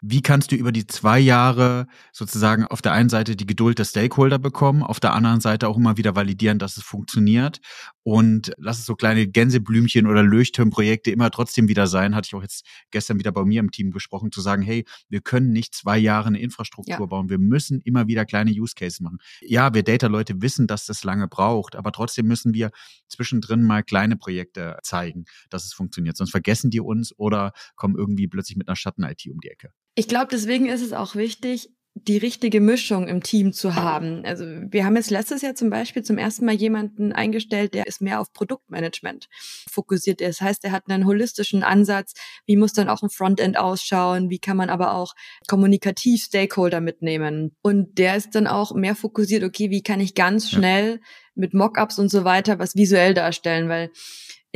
[0.00, 3.84] wie kannst du über die zwei Jahre sozusagen auf der einen Seite die Geduld der
[3.84, 7.60] Stakeholder bekommen, auf der anderen Seite auch immer wieder validieren, dass es funktioniert
[8.02, 12.42] und lass es so kleine Gänseblümchen oder Leuchtturmprojekte immer trotzdem wieder sein, hatte ich auch
[12.42, 15.98] jetzt gestern wieder bei mir im Team gesprochen, zu sagen, hey, wir können nicht zwei
[15.98, 17.06] Jahre eine Infrastruktur ja.
[17.06, 19.18] bauen, wir müssen immer wieder kleine Use Cases machen.
[19.40, 22.70] Ja, wir Data-Leute wissen, dass das lange braucht, aber trotzdem müssen wir
[23.08, 28.28] zwischendrin mal kleine Projekte zeigen, dass es funktioniert, sonst vergessen die uns oder kommen irgendwie
[28.28, 29.72] plötzlich mit einer Schatten-IT um die Ecke.
[29.98, 34.24] Ich glaube, deswegen ist es auch wichtig, die richtige Mischung im Team zu haben.
[34.24, 38.00] Also wir haben jetzt letztes Jahr zum Beispiel zum ersten Mal jemanden eingestellt, der ist
[38.00, 39.26] mehr auf Produktmanagement
[39.68, 40.20] fokussiert.
[40.20, 42.12] Das heißt, er hat einen holistischen Ansatz.
[42.46, 44.30] Wie muss dann auch ein Frontend ausschauen?
[44.30, 45.14] Wie kann man aber auch
[45.48, 47.56] kommunikativ Stakeholder mitnehmen?
[47.62, 51.00] Und der ist dann auch mehr fokussiert, okay, wie kann ich ganz schnell
[51.34, 53.68] mit Mockups und so weiter was visuell darstellen?
[53.68, 53.90] Weil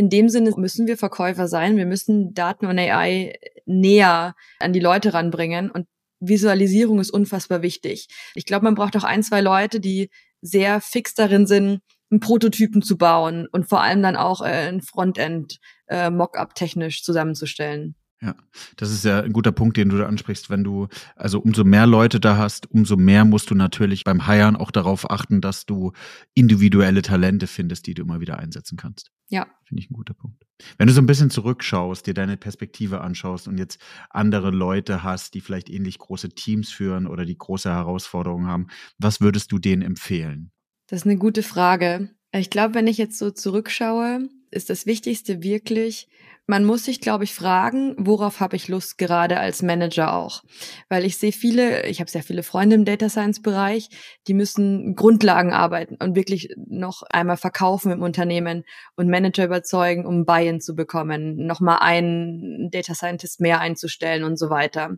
[0.03, 1.77] in dem Sinne müssen wir Verkäufer sein.
[1.77, 5.71] Wir müssen Daten und AI näher an die Leute ranbringen.
[5.71, 5.87] Und
[6.19, 8.09] Visualisierung ist unfassbar wichtig.
[8.35, 12.83] Ich glaube, man braucht auch ein, zwei Leute, die sehr fix darin sind, einen Prototypen
[12.83, 17.95] zu bauen und vor allem dann auch äh, ein Frontend äh, Mockup technisch zusammenzustellen.
[18.21, 18.35] Ja,
[18.77, 20.51] das ist ja ein guter Punkt, den du da ansprichst.
[20.51, 24.57] Wenn du, also umso mehr Leute da hast, umso mehr musst du natürlich beim Hiren
[24.57, 25.93] auch darauf achten, dass du
[26.35, 29.13] individuelle Talente findest, die du immer wieder einsetzen kannst.
[29.33, 29.47] Ja.
[29.65, 30.45] Finde ich ein guter Punkt.
[30.77, 33.81] Wenn du so ein bisschen zurückschaust, dir deine Perspektive anschaust und jetzt
[34.11, 38.67] andere Leute hast, die vielleicht ähnlich große Teams führen oder die große Herausforderungen haben,
[38.99, 40.53] was würdest du denen empfehlen?
[40.87, 42.11] Das ist eine gute Frage.
[42.31, 46.09] Ich glaube, wenn ich jetzt so zurückschaue, ist das Wichtigste wirklich,
[46.47, 50.43] man muss sich, glaube ich, fragen, worauf habe ich Lust gerade als Manager auch?
[50.89, 53.89] Weil ich sehe viele, ich habe sehr viele Freunde im Data Science Bereich,
[54.27, 58.65] die müssen Grundlagen arbeiten und wirklich noch einmal verkaufen im Unternehmen
[58.97, 64.51] und Manager überzeugen, um Buy-in zu bekommen, nochmal einen Data Scientist mehr einzustellen und so
[64.51, 64.97] weiter.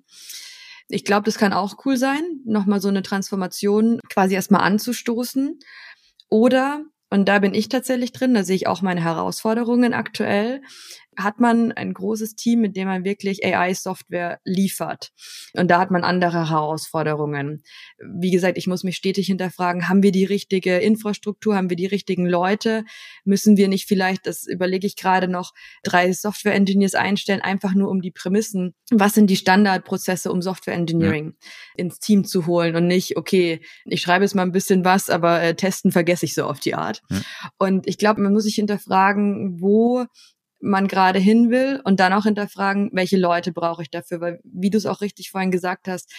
[0.89, 5.59] Ich glaube, das kann auch cool sein, nochmal so eine Transformation quasi erstmal anzustoßen.
[6.31, 6.85] Oder
[7.15, 10.63] und da bin ich tatsächlich drin, da sehe ich auch meine Herausforderungen aktuell
[11.17, 15.13] hat man ein großes Team, mit dem man wirklich AI-Software liefert.
[15.57, 17.63] Und da hat man andere Herausforderungen.
[17.99, 21.87] Wie gesagt, ich muss mich stetig hinterfragen, haben wir die richtige Infrastruktur, haben wir die
[21.87, 22.85] richtigen Leute?
[23.25, 25.53] Müssen wir nicht vielleicht, das überlege ich gerade noch,
[25.83, 31.49] drei Software-Engineers einstellen, einfach nur um die Prämissen, was sind die Standardprozesse, um Software-Engineering ja.
[31.77, 35.43] ins Team zu holen und nicht, okay, ich schreibe jetzt mal ein bisschen was, aber
[35.43, 37.03] äh, testen vergesse ich so auf die Art.
[37.11, 37.21] Ja.
[37.59, 40.07] Und ich glaube, man muss sich hinterfragen, wo
[40.61, 44.71] man gerade hin will und dann auch hinterfragen, welche Leute brauche ich dafür, weil wie
[44.71, 46.13] du es auch richtig vorhin gesagt hast,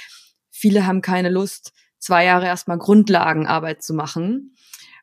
[0.52, 4.56] viele haben keine Lust, zwei Jahre erstmal Grundlagenarbeit zu machen.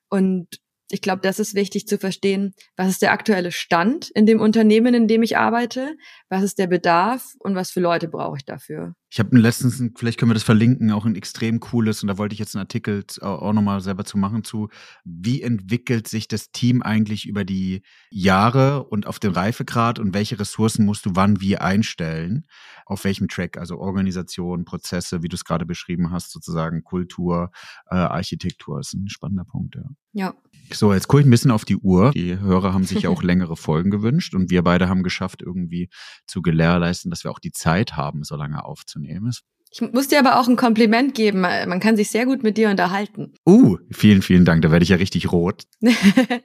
[0.08, 0.60] Und
[0.90, 4.94] ich glaube, das ist wichtig zu verstehen, was ist der aktuelle Stand in dem Unternehmen,
[4.94, 5.96] in dem ich arbeite,
[6.32, 8.94] was ist der Bedarf und was für Leute brauche ich dafür.
[9.10, 12.32] Ich habe letztens, vielleicht können wir das verlinken, auch ein extrem cooles, und da wollte
[12.32, 14.70] ich jetzt einen Artikel auch nochmal selber zu machen, zu,
[15.04, 20.40] wie entwickelt sich das Team eigentlich über die Jahre und auf den Reifegrad und welche
[20.40, 22.46] Ressourcen musst du wann wie einstellen,
[22.86, 27.50] auf welchem Track, also Organisation, Prozesse, wie du es gerade beschrieben hast, sozusagen Kultur,
[27.90, 29.84] äh, Architektur, ist ein spannender Punkt, ja.
[30.14, 30.34] Ja.
[30.72, 32.12] So, jetzt gucke ich ein bisschen auf die Uhr.
[32.12, 35.90] Die Hörer haben sich ja auch längere Folgen gewünscht und wir beide haben geschafft, irgendwie
[36.26, 39.32] zu gewährleisten, dass wir auch die Zeit haben, so lange aufzunehmen.
[39.74, 41.40] Ich muss dir aber auch ein Kompliment geben.
[41.40, 43.32] Man kann sich sehr gut mit dir unterhalten.
[43.46, 44.60] Uh, vielen, vielen Dank.
[44.60, 45.62] Da werde ich ja richtig rot.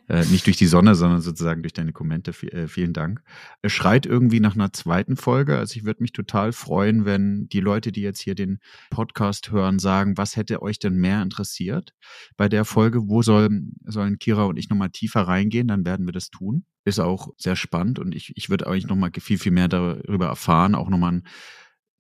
[0.08, 2.32] äh, nicht durch die Sonne, sondern sozusagen durch deine Kommente.
[2.32, 3.22] V äh, vielen Dank.
[3.62, 5.58] Es schreit irgendwie nach einer zweiten Folge.
[5.58, 8.60] Also ich würde mich total freuen, wenn die Leute, die jetzt hier den
[8.92, 11.94] Podcast hören, sagen, was hätte euch denn mehr interessiert
[12.38, 13.10] bei der Folge?
[13.10, 13.50] Wo soll,
[13.84, 15.68] sollen Kira und ich nochmal tiefer reingehen?
[15.68, 16.64] Dann werden wir das tun.
[16.86, 20.76] Ist auch sehr spannend und ich, ich würde eigentlich nochmal viel, viel mehr darüber erfahren.
[20.76, 21.24] Auch nochmal ein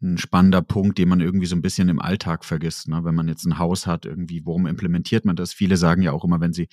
[0.02, 2.88] ein spannender Punkt, den man irgendwie so ein bisschen im Alltag vergisst.
[2.88, 3.04] Ne?
[3.04, 5.54] Wenn man jetzt ein Haus hat, irgendwie, worum implementiert man das?
[5.54, 6.68] Viele sagen ja auch immer, wenn sie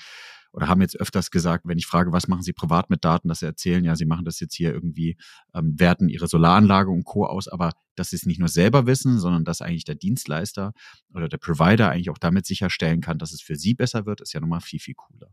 [0.55, 3.41] oder haben jetzt öfters gesagt, wenn ich frage, was machen Sie privat mit Daten, dass
[3.41, 5.17] Sie erzählen, ja, Sie machen das jetzt hier irgendwie,
[5.53, 7.27] ähm, werten Ihre Solaranlage und Co.
[7.27, 10.73] aus, aber dass Sie es nicht nur selber wissen, sondern dass eigentlich der Dienstleister
[11.15, 14.33] oder der Provider eigentlich auch damit sicherstellen kann, dass es für Sie besser wird, ist
[14.33, 15.29] ja nochmal viel, viel cooler.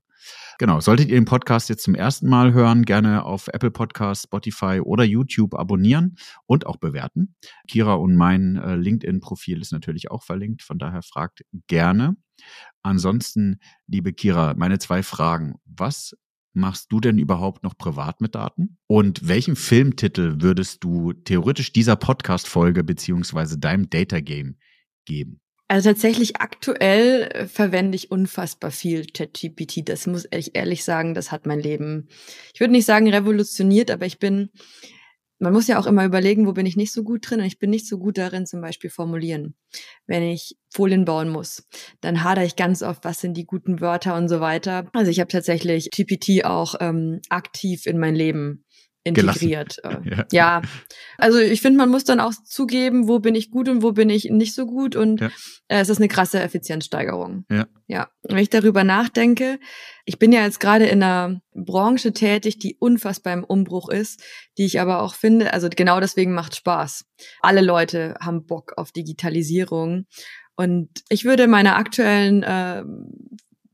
[0.60, 4.80] Genau, solltet ihr den Podcast jetzt zum ersten Mal hören, gerne auf Apple Podcasts, Spotify
[4.84, 7.36] oder YouTube abonnieren und auch bewerten.
[7.68, 12.16] Kira und mein äh, LinkedIn-Profil ist natürlich auch verlinkt, von daher fragt gerne.
[12.84, 15.56] Ansonsten, liebe Kira, meine zwei Fragen.
[15.66, 16.16] Was
[16.54, 18.78] machst du denn überhaupt noch privat mit Daten?
[18.88, 24.58] Und welchen Filmtitel würdest du theoretisch dieser Podcast-Folge beziehungsweise deinem Data Game
[25.06, 25.40] geben?
[25.68, 29.88] Also tatsächlich aktuell äh, verwende ich unfassbar viel ChatGPT.
[29.88, 32.10] Das muss ich ehrlich sagen, das hat mein Leben,
[32.54, 34.50] ich würde nicht sagen revolutioniert, aber ich bin
[35.42, 37.58] man muss ja auch immer überlegen, wo bin ich nicht so gut drin und ich
[37.58, 39.56] bin nicht so gut darin, zum Beispiel formulieren.
[40.06, 41.68] Wenn ich Folien bauen muss,
[42.00, 44.88] dann hadere ich ganz oft, was sind die guten Wörter und so weiter.
[44.94, 48.66] Also ich habe tatsächlich GPT auch ähm, aktiv in mein Leben
[49.04, 49.80] integriert.
[49.84, 50.26] Äh, ja.
[50.32, 50.62] ja.
[51.18, 54.10] also ich finde, man muss dann auch zugeben, wo bin ich gut und wo bin
[54.10, 55.28] ich nicht so gut und ja.
[55.68, 57.46] äh, es ist eine krasse Effizienzsteigerung.
[57.50, 57.68] Ja.
[57.88, 58.10] Ja.
[58.24, 59.60] Wenn ich darüber nachdenke,
[60.06, 64.24] ich bin ja jetzt gerade in einer Branche tätig, die unfassbar im Umbruch ist,
[64.58, 67.06] die ich aber auch finde, also genau deswegen macht Spaß.
[67.42, 70.06] Alle Leute haben Bock auf Digitalisierung
[70.56, 72.84] und ich würde meiner aktuellen äh,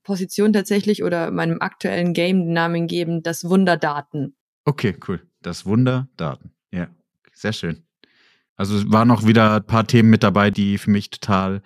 [0.03, 4.36] Position tatsächlich oder meinem aktuellen Game Namen geben, das Wunderdaten.
[4.67, 5.21] Okay, cool.
[5.41, 6.51] Das Wunder Daten.
[6.73, 6.87] Ja,
[7.31, 7.83] sehr schön.
[8.57, 11.61] Also es waren noch wieder ein paar Themen mit dabei, die für mich total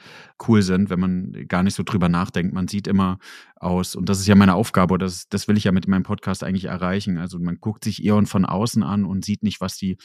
[0.48, 2.54] cool sind, wenn man gar nicht so drüber nachdenkt.
[2.54, 3.18] Man sieht immer
[3.62, 6.44] aus, und das ist ja meine Aufgabe, das, das will ich ja mit meinem Podcast
[6.44, 7.18] eigentlich erreichen.
[7.18, 9.98] Also man guckt sich Eon von außen an und sieht nicht, was die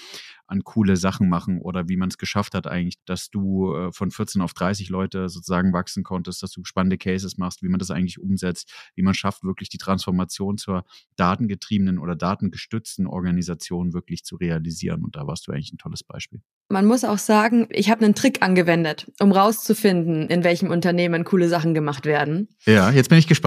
[0.46, 4.10] an coole Sachen machen oder wie man es geschafft hat eigentlich, dass du äh, von
[4.10, 7.90] 14 auf 30 Leute sozusagen wachsen konntest, dass du spannende Cases machst, wie man das
[7.90, 10.84] eigentlich umsetzt, wie man schafft, wirklich die Transformation zur
[11.16, 15.02] datengetriebenen oder datengestützten Organisation wirklich zu realisieren.
[15.02, 16.40] Und da warst du eigentlich ein tolles Beispiel.
[16.68, 21.48] Man muss auch sagen, ich habe einen Trick angewendet, um rauszufinden, in welchem Unternehmen coole
[21.48, 22.48] Sachen gemacht werden.
[22.64, 23.45] Ja, jetzt bin ich gespannt.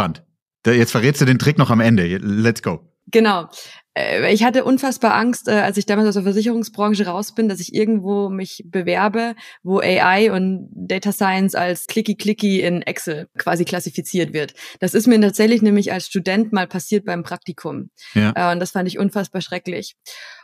[0.65, 2.17] Jetzt verrätst du den Trick noch am Ende.
[2.17, 2.81] Let's go.
[3.11, 3.49] Genau.
[3.95, 7.59] Äh, ich hatte unfassbar Angst, äh, als ich damals aus der Versicherungsbranche raus bin, dass
[7.59, 14.33] ich irgendwo mich bewerbe, wo AI und Data Science als clicky-clicky in Excel quasi klassifiziert
[14.33, 14.53] wird.
[14.79, 17.89] Das ist mir tatsächlich nämlich als Student mal passiert beim Praktikum.
[18.13, 18.33] Ja.
[18.35, 19.95] Äh, und das fand ich unfassbar schrecklich.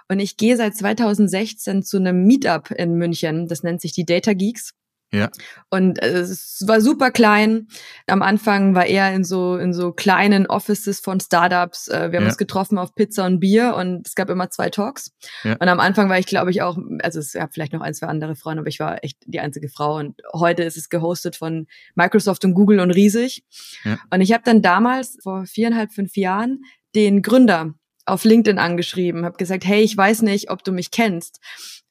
[0.07, 3.47] Und ich gehe seit 2016 zu einem Meetup in München.
[3.47, 4.73] Das nennt sich die Data Geeks.
[5.11, 5.29] Ja.
[5.69, 7.67] Und äh, es war super klein.
[8.07, 11.87] Am Anfang war er in so in so kleinen Offices von Startups.
[11.87, 12.29] Äh, wir haben ja.
[12.29, 15.11] uns getroffen auf Pizza und Bier und es gab immer zwei Talks.
[15.43, 15.53] Ja.
[15.53, 18.07] Und am Anfang war ich, glaube ich, auch, also es gab vielleicht noch ein, zwei
[18.07, 19.97] andere Frauen, aber ich war echt die einzige Frau.
[19.97, 23.43] Und heute ist es gehostet von Microsoft und Google und riesig.
[23.83, 23.97] Ja.
[24.09, 26.61] Und ich habe dann damals vor viereinhalb, fünf Jahren
[26.95, 27.73] den Gründer
[28.05, 31.39] auf LinkedIn angeschrieben, habe gesagt, hey, ich weiß nicht, ob du mich kennst,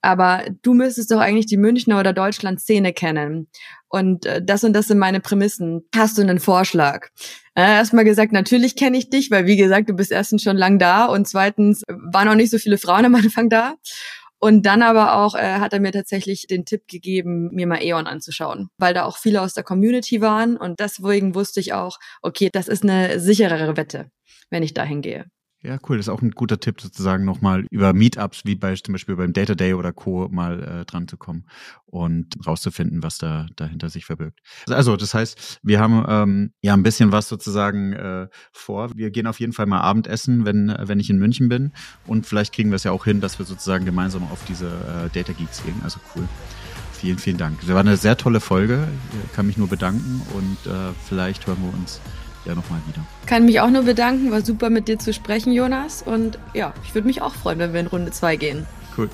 [0.05, 3.49] aber du müsstest doch eigentlich die Münchner oder Deutschland-Szene kennen.
[3.89, 5.89] Und äh, das und das sind meine Prämissen.
[5.95, 7.09] Hast du einen Vorschlag?
[7.55, 10.79] Äh, Erstmal gesagt, natürlich kenne ich dich, weil wie gesagt, du bist erstens schon lang
[10.79, 13.75] da und zweitens waren auch nicht so viele Frauen am Anfang da.
[14.39, 18.07] Und dann aber auch äh, hat er mir tatsächlich den Tipp gegeben, mir mal E.ON
[18.07, 22.51] anzuschauen, weil da auch viele aus der Community waren und deswegen wusste ich auch, okay,
[22.53, 24.11] das ist eine sicherere Wette,
[24.51, 25.25] wenn ich dahin gehe.
[25.65, 25.97] Ja, cool.
[25.97, 29.33] Das ist auch ein guter Tipp, sozusagen nochmal über Meetups, wie bei, zum Beispiel beim
[29.33, 30.29] Data Day oder Co.
[30.31, 31.47] mal äh, dran zu kommen
[31.87, 34.41] und rauszufinden, was da dahinter sich verbirgt.
[34.69, 38.95] Also, das heißt, wir haben ähm, ja ein bisschen was sozusagen äh, vor.
[38.95, 41.73] Wir gehen auf jeden Fall mal Abendessen, wenn, wenn ich in München bin.
[42.07, 45.09] Und vielleicht kriegen wir es ja auch hin, dass wir sozusagen gemeinsam auf diese äh,
[45.15, 45.81] Data Geeks gehen.
[45.83, 46.29] Also cool.
[46.93, 47.61] Vielen, vielen Dank.
[47.61, 48.87] Das war eine sehr tolle Folge.
[49.25, 52.03] Ich kann mich nur bedanken und äh, vielleicht hören wir uns
[52.45, 53.05] ja nochmal wieder.
[53.27, 56.03] Kann mich auch nur bedanken, war super mit dir zu sprechen, Jonas.
[56.03, 58.67] Und ja, ich würde mich auch freuen, wenn wir in Runde 2 gehen.
[58.97, 59.11] Cool.